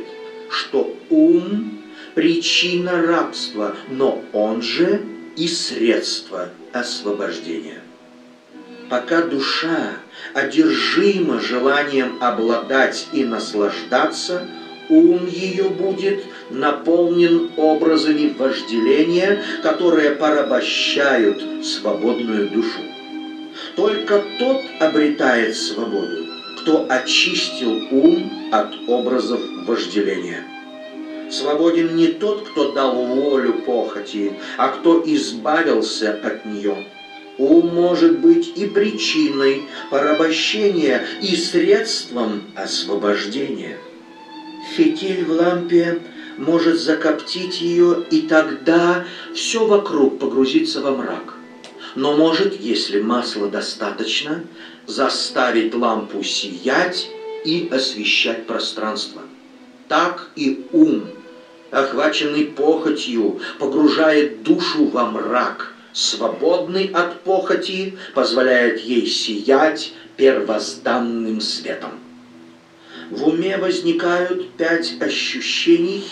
что 0.49 0.93
ум– 1.09 1.79
причина 2.15 3.01
рабства, 3.01 3.77
но 3.89 4.21
он 4.34 4.61
же 4.61 5.01
и 5.38 5.47
средство 5.47 6.49
освобождения. 6.73 7.81
Пока 8.89 9.21
душа 9.21 9.93
одержима 10.34 11.39
желанием 11.39 12.17
обладать 12.19 13.07
и 13.13 13.23
наслаждаться, 13.23 14.45
ум 14.89 15.27
ее 15.27 15.69
будет 15.69 16.21
наполнен 16.49 17.51
образами 17.55 18.36
вожделения, 18.38 19.41
которые 19.63 20.11
порабощают 20.11 21.65
свободную 21.65 22.49
душу. 22.49 22.81
Только 23.77 24.21
тот 24.38 24.61
обретает 24.81 25.55
свободу, 25.55 26.32
кто 26.64 26.86
очистил 26.88 27.89
ум 27.91 28.49
от 28.51 28.74
образов 28.88 29.41
вожделения. 29.68 30.45
Свободен 31.30 31.97
не 31.97 32.07
тот, 32.07 32.47
кто 32.47 32.72
дал 32.72 33.05
волю 33.05 33.55
похоти, 33.66 34.34
а 34.57 34.70
кто 34.70 35.03
избавился 35.05 36.14
от 36.24 36.45
нее. 36.45 36.88
Ум 37.38 37.68
может 37.76 38.20
быть 38.20 38.53
и 38.55 38.66
причиной 38.66 39.64
порабощения, 39.89 41.03
и 41.22 41.36
средством 41.36 42.43
освобождения. 42.55 43.78
Фитиль 44.78 45.26
в 45.26 45.32
лампе 45.32 45.99
может 46.38 46.80
закоптить 46.80 47.59
ее, 47.59 48.05
и 48.09 48.22
тогда 48.22 49.03
все 49.34 49.66
вокруг 49.66 50.18
погрузится 50.18 50.80
во 50.80 50.91
мрак. 50.91 51.34
Но 51.95 52.16
может, 52.16 52.59
если 52.59 53.01
масла 53.01 53.49
достаточно, 53.49 54.43
заставить 54.88 55.73
лампу 55.73 56.23
сиять 56.23 57.09
и 57.45 57.69
освещать 57.71 58.45
пространство. 58.45 59.21
Так 59.88 60.29
и 60.36 60.65
ум, 60.71 61.05
охваченный 61.71 62.45
похотью, 62.45 63.39
погружает 63.59 64.43
душу 64.43 64.86
во 64.86 65.05
мрак, 65.05 65.73
свободный 65.93 66.88
от 66.88 67.21
похоти, 67.21 67.97
позволяет 68.13 68.79
ей 68.79 69.05
сиять 69.05 69.93
первозданным 70.17 71.41
светом. 71.41 71.91
В 73.09 73.27
уме 73.27 73.57
возникают 73.57 74.53
пять 74.53 74.95
ощущений 74.99 76.03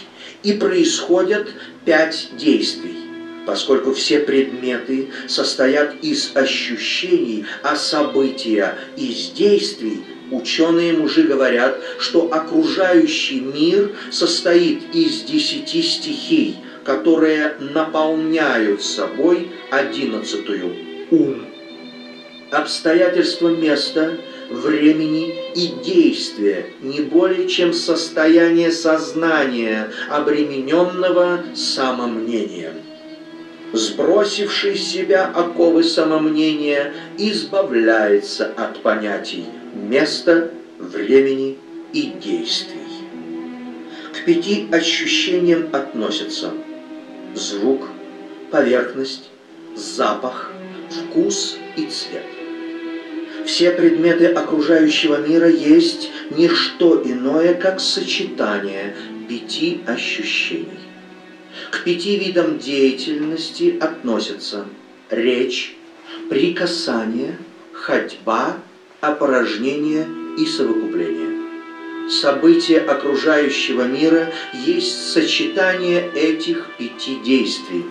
и 0.43 0.53
происходят 0.53 1.49
пять 1.85 2.29
действий 2.37 3.00
поскольку 3.45 3.93
все 3.93 4.19
предметы 4.19 5.09
состоят 5.27 5.95
из 6.01 6.31
ощущений, 6.35 7.45
а 7.63 7.75
события– 7.75 8.75
из 8.97 9.29
действий, 9.31 10.01
ученые-мужи 10.31 11.23
говорят, 11.23 11.79
что 11.99 12.31
окружающий 12.31 13.39
мир 13.39 13.91
состоит 14.11 14.93
из 14.93 15.23
десяти 15.23 15.81
стихий, 15.81 16.57
которые 16.83 17.55
наполняют 17.59 18.83
собой 18.83 19.51
одиннадцатую– 19.69 20.75
ум. 21.11 21.45
Обстоятельства 22.51 23.49
места, 23.49 24.17
времени 24.49 25.33
и 25.55 25.71
действия 25.85 26.65
не 26.81 26.99
более 26.99 27.47
чем 27.47 27.71
состояние 27.71 28.71
сознания, 28.71 29.89
обремененного 30.09 31.45
самомнением 31.55 32.90
сбросивший 33.73 34.75
с 34.75 34.91
себя 34.91 35.27
оковы 35.27 35.83
самомнения, 35.83 36.93
избавляется 37.17 38.51
от 38.57 38.81
понятий 38.81 39.45
места, 39.73 40.51
времени 40.77 41.57
и 41.93 42.13
действий. 42.21 42.77
К 44.13 44.25
пяти 44.25 44.67
ощущениям 44.71 45.69
относятся 45.71 46.51
звук, 47.35 47.87
поверхность, 48.51 49.29
запах, 49.75 50.51
вкус 50.89 51.57
и 51.77 51.85
цвет. 51.85 52.25
Все 53.45 53.71
предметы 53.71 54.27
окружающего 54.27 55.17
мира 55.17 55.49
есть 55.49 56.09
не 56.29 56.47
что 56.47 57.01
иное, 57.03 57.53
как 57.53 57.79
сочетание 57.79 58.95
пяти 59.27 59.81
ощущений. 59.87 60.80
К 61.69 61.83
пяти 61.83 62.17
видам 62.17 62.57
деятельности 62.57 63.77
относятся 63.79 64.65
речь, 65.09 65.75
прикасание, 66.29 67.37
ходьба, 67.73 68.57
опорожнение 69.01 70.07
и 70.37 70.45
совокупление. 70.45 72.09
События 72.09 72.79
окружающего 72.79 73.83
мира 73.83 74.27
есть 74.53 75.11
сочетание 75.11 76.11
этих 76.15 76.67
пяти 76.77 77.15
действий. 77.23 77.85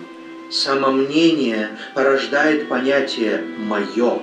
Самомнение 0.49 1.77
порождает 1.95 2.67
понятие 2.67 3.41
«моё». 3.57 4.21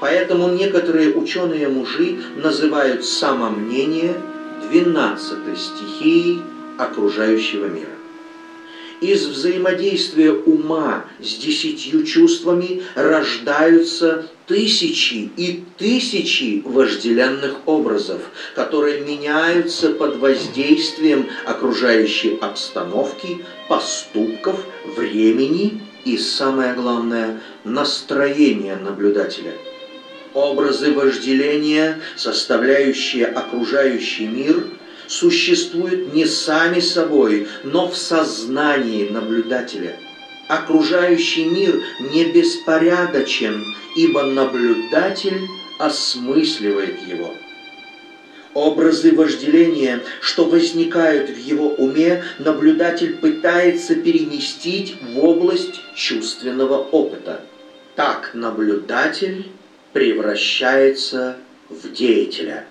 Поэтому 0.00 0.48
некоторые 0.48 1.10
ученые-мужи 1.10 2.18
называют 2.36 3.04
самомнение 3.04 4.14
двенадцатой 4.68 5.56
стихией 5.56 6.40
окружающего 6.78 7.66
мира 7.66 7.93
из 9.00 9.26
взаимодействия 9.26 10.32
ума 10.32 11.04
с 11.20 11.36
десятью 11.36 12.04
чувствами 12.04 12.82
рождаются 12.94 14.28
тысячи 14.46 15.30
и 15.36 15.64
тысячи 15.78 16.62
вожделенных 16.64 17.56
образов, 17.66 18.22
которые 18.54 19.00
меняются 19.00 19.90
под 19.90 20.16
воздействием 20.16 21.28
окружающей 21.46 22.36
обстановки, 22.40 23.44
поступков, 23.68 24.64
времени 24.96 25.82
и, 26.04 26.18
самое 26.18 26.74
главное, 26.74 27.40
настроения 27.64 28.76
наблюдателя. 28.76 29.52
Образы 30.34 30.92
вожделения, 30.92 32.00
составляющие 32.16 33.26
окружающий 33.26 34.26
мир– 34.26 34.64
существуют 35.06 36.12
не 36.12 36.26
сами 36.26 36.80
собой, 36.80 37.48
но 37.62 37.88
в 37.88 37.96
сознании 37.96 39.08
наблюдателя. 39.08 39.96
Окружающий 40.48 41.44
мир 41.46 41.82
не 42.00 42.24
беспорядочен, 42.26 43.74
ибо 43.96 44.24
наблюдатель 44.24 45.48
осмысливает 45.78 46.96
его. 47.08 47.34
Образы 48.52 49.12
вожделения, 49.12 50.00
что 50.20 50.44
возникают 50.44 51.28
в 51.28 51.36
его 51.36 51.70
уме, 51.70 52.22
наблюдатель 52.38 53.16
пытается 53.16 53.96
переместить 53.96 54.94
в 55.02 55.24
область 55.24 55.80
чувственного 55.96 56.76
опыта. 56.76 57.40
Так 57.96 58.30
наблюдатель 58.32 59.48
превращается 59.92 61.36
в 61.68 61.90
деятеля. 61.92 62.66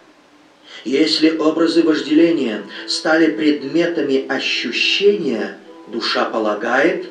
Если 0.84 1.38
образы 1.38 1.82
вожделения 1.82 2.64
стали 2.88 3.32
предметами 3.32 4.26
ощущения, 4.28 5.58
душа 5.88 6.26
полагает, 6.26 7.08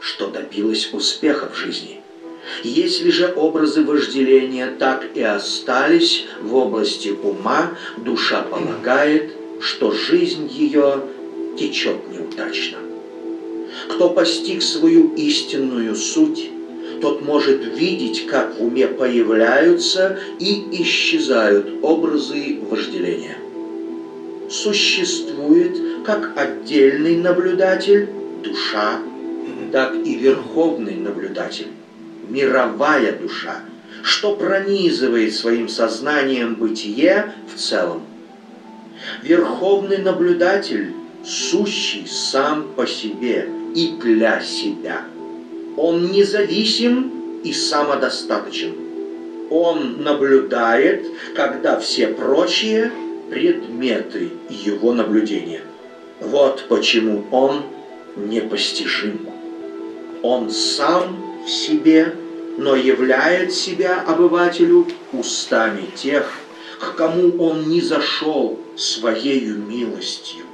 что 0.00 0.28
добилась 0.28 0.90
успеха 0.92 1.50
в 1.52 1.56
жизни. 1.56 2.00
Если 2.62 3.10
же 3.10 3.32
образы 3.34 3.82
вожделения 3.82 4.68
так 4.78 5.06
и 5.14 5.22
остались 5.22 6.26
в 6.40 6.54
области 6.54 7.08
ума, 7.08 7.76
душа 7.96 8.42
полагает, 8.42 9.32
что 9.60 9.90
жизнь 9.90 10.48
ее 10.52 11.02
течет 11.58 11.96
неудачно. 12.08 12.78
Кто 13.88 14.10
постиг 14.10 14.62
свою 14.62 15.12
истинную 15.14 15.96
суть, 15.96 16.50
тот 17.00 17.22
может 17.22 17.64
видеть, 17.76 18.26
как 18.26 18.58
в 18.58 18.64
уме 18.64 18.86
появляются 18.86 20.18
и 20.38 20.82
исчезают 20.82 21.66
образы 21.82 22.58
вожделения. 22.68 23.36
Существует 24.50 26.04
как 26.04 26.32
отдельный 26.36 27.16
наблюдатель, 27.16 28.08
душа, 28.42 29.00
так 29.72 29.94
и 29.94 30.14
верховный 30.14 30.94
наблюдатель, 30.94 31.68
мировая 32.28 33.12
душа, 33.12 33.60
что 34.02 34.36
пронизывает 34.36 35.34
своим 35.34 35.68
сознанием 35.68 36.54
бытие 36.54 37.34
в 37.52 37.58
целом. 37.58 38.02
Верховный 39.22 39.98
наблюдатель, 39.98 40.92
сущий 41.24 42.06
сам 42.06 42.68
по 42.76 42.86
себе 42.86 43.48
и 43.74 43.96
для 44.00 44.40
себя. 44.40 45.04
Он 45.76 46.10
независим 46.10 47.40
и 47.44 47.52
самодостаточен. 47.52 48.74
Он 49.50 50.02
наблюдает, 50.02 51.06
когда 51.34 51.78
все 51.78 52.08
прочие 52.08 52.90
предметы 53.30 54.30
его 54.48 54.92
наблюдения. 54.92 55.62
Вот 56.20 56.66
почему 56.68 57.24
он 57.30 57.62
непостижим. 58.16 59.28
Он 60.22 60.50
сам 60.50 61.42
в 61.44 61.50
себе, 61.50 62.14
но 62.56 62.74
являет 62.74 63.52
себя 63.52 64.02
обывателю 64.06 64.86
устами 65.12 65.86
тех, 65.94 66.32
к 66.80 66.94
кому 66.96 67.36
он 67.38 67.68
не 67.68 67.80
зашел 67.80 68.58
своею 68.76 69.58
милостью. 69.58 70.44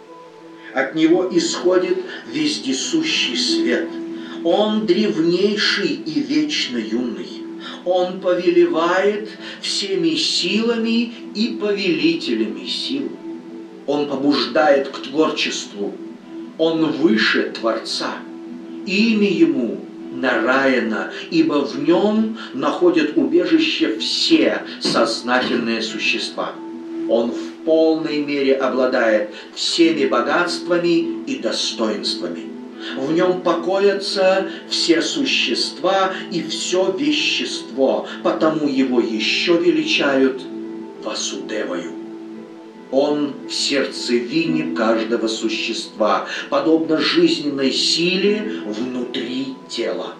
От 0.74 0.94
него 0.94 1.28
исходит 1.30 1.98
вездесущий 2.26 3.36
свет. 3.36 3.88
Он 4.44 4.86
древнейший 4.86 5.88
и 5.88 6.20
вечно 6.20 6.76
юный. 6.76 7.42
Он 7.84 8.20
повелевает 8.20 9.30
всеми 9.60 10.14
силами 10.14 11.12
и 11.34 11.58
повелителями 11.60 12.66
сил. 12.66 13.10
Он 13.86 14.08
побуждает 14.08 14.88
к 14.88 14.98
творчеству. 15.02 15.92
Он 16.58 16.92
выше 16.92 17.50
Творца. 17.50 18.16
Имя 18.86 19.30
ему 19.30 19.80
Нараяна, 20.14 21.10
ибо 21.30 21.64
в 21.64 21.78
нем 21.80 22.36
находят 22.52 23.16
убежище 23.16 23.96
все 23.98 24.62
сознательные 24.80 25.82
существа. 25.82 26.52
Он 27.08 27.30
в 27.30 27.64
полной 27.64 28.22
мере 28.22 28.54
обладает 28.54 29.30
всеми 29.54 30.06
богатствами 30.06 31.24
и 31.26 31.38
достоинствами. 31.38 32.51
В 32.96 33.12
нем 33.12 33.42
покоятся 33.42 34.50
все 34.68 35.02
существа 35.02 36.12
и 36.30 36.42
все 36.42 36.90
вещество, 36.92 38.06
потому 38.22 38.66
его 38.68 39.00
еще 39.00 39.56
величают 39.56 40.42
Васудевою. 41.02 41.92
Он 42.90 43.34
в 43.48 43.52
сердцевине 43.52 44.74
каждого 44.76 45.26
существа, 45.26 46.26
подобно 46.50 46.98
жизненной 46.98 47.72
силе 47.72 48.62
внутри 48.66 49.54
тела. 49.68 50.14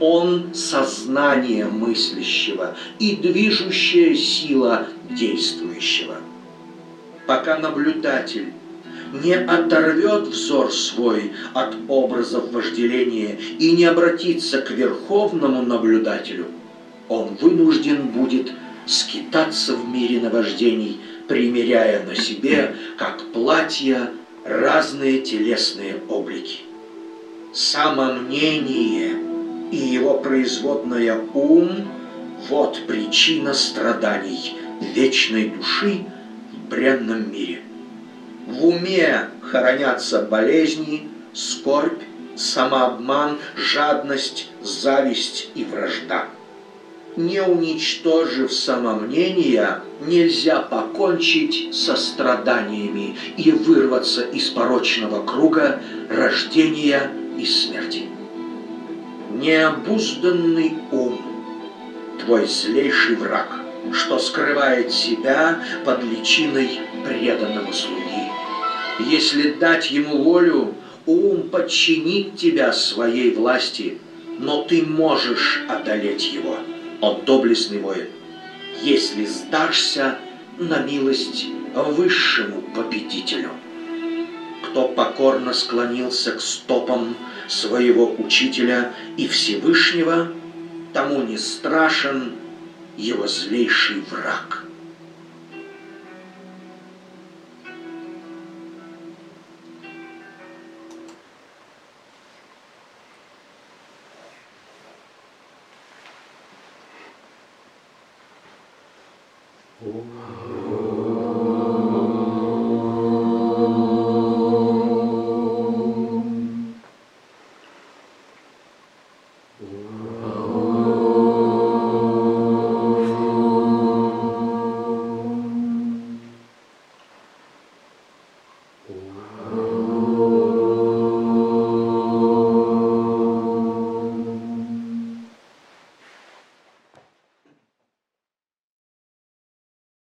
Он 0.00 0.54
сознание 0.54 1.66
мыслящего 1.66 2.76
и 2.98 3.16
движущая 3.16 4.14
сила 4.14 4.88
действующего. 5.10 6.16
Пока 7.26 7.58
наблюдатель 7.58 8.52
не 9.12 9.34
оторвет 9.34 10.28
взор 10.28 10.72
свой 10.72 11.32
от 11.54 11.74
образов 11.88 12.52
вожделения 12.52 13.38
и 13.58 13.72
не 13.72 13.84
обратится 13.84 14.60
к 14.60 14.70
верховному 14.70 15.62
наблюдателю, 15.62 16.46
он 17.08 17.36
вынужден 17.40 18.08
будет 18.08 18.52
скитаться 18.86 19.74
в 19.74 19.88
мире 19.88 20.20
наваждений– 20.20 21.00
примеряя 21.28 22.04
на 22.04 22.16
себе, 22.16 22.74
как 22.96 23.22
платья, 23.32 24.10
разные 24.44 25.20
телесные 25.20 26.00
облики. 26.08 26.60
Самомнение 27.52 29.14
и 29.70 29.76
его 29.76 30.18
производная 30.18 31.20
ум– 31.34 31.70
вот 32.48 32.80
причина 32.86 33.52
страданий 33.52 34.54
вечной 34.94 35.50
души 35.50 36.04
в 36.52 36.70
бренном 36.70 37.30
мире. 37.30 37.62
В 38.48 38.66
уме 38.66 39.28
хоронятся 39.42 40.22
болезни, 40.22 41.08
скорбь, 41.32 42.02
самообман, 42.36 43.38
жадность, 43.56 44.48
зависть 44.60 45.50
и 45.54 45.64
вражда 45.64 46.26
не 47.18 47.42
уничтожив 47.42 48.52
самомнения, 48.52 49.82
нельзя 50.00 50.60
покончить 50.60 51.74
со 51.74 51.96
страданиями 51.96 53.16
и 53.36 53.50
вырваться 53.50 54.22
из 54.22 54.48
порочного 54.50 55.24
круга 55.26 55.80
рождения 56.08 57.10
и 57.36 57.44
смерти. 57.44 58.08
Необузданный 59.32 60.74
ум– 60.92 61.20
твой 62.24 62.46
злейший 62.46 63.16
враг, 63.16 63.48
что 63.92 64.20
скрывает 64.20 64.92
себя 64.92 65.58
под 65.84 66.04
личиной 66.04 66.80
преданного 67.04 67.72
слуги. 67.72 68.27
Если 68.98 69.52
дать 69.52 69.90
ему 69.90 70.22
волю, 70.22 70.74
ум 71.06 71.48
подчинит 71.50 72.36
тебя 72.36 72.72
своей 72.72 73.32
власти, 73.32 73.98
но 74.38 74.62
ты 74.62 74.82
можешь 74.82 75.62
одолеть 75.68 76.32
его– 76.32 76.56
о 77.00 77.20
доблестный 77.20 77.78
воин, 77.78 78.08
если 78.82 79.24
сдашься 79.24 80.18
на 80.58 80.78
милость 80.78 81.46
высшему 81.74 82.62
победителю. 82.74 83.50
Кто 84.64 84.88
покорно 84.88 85.52
склонился 85.52 86.32
к 86.32 86.40
стопам 86.40 87.16
своего 87.46 88.14
учителя 88.18 88.92
и 89.16 89.28
Всевышнего, 89.28 90.28
тому 90.92 91.22
не 91.22 91.38
страшен 91.38 92.32
его 92.96 93.26
злейший 93.28 94.02
враг. 94.10 94.64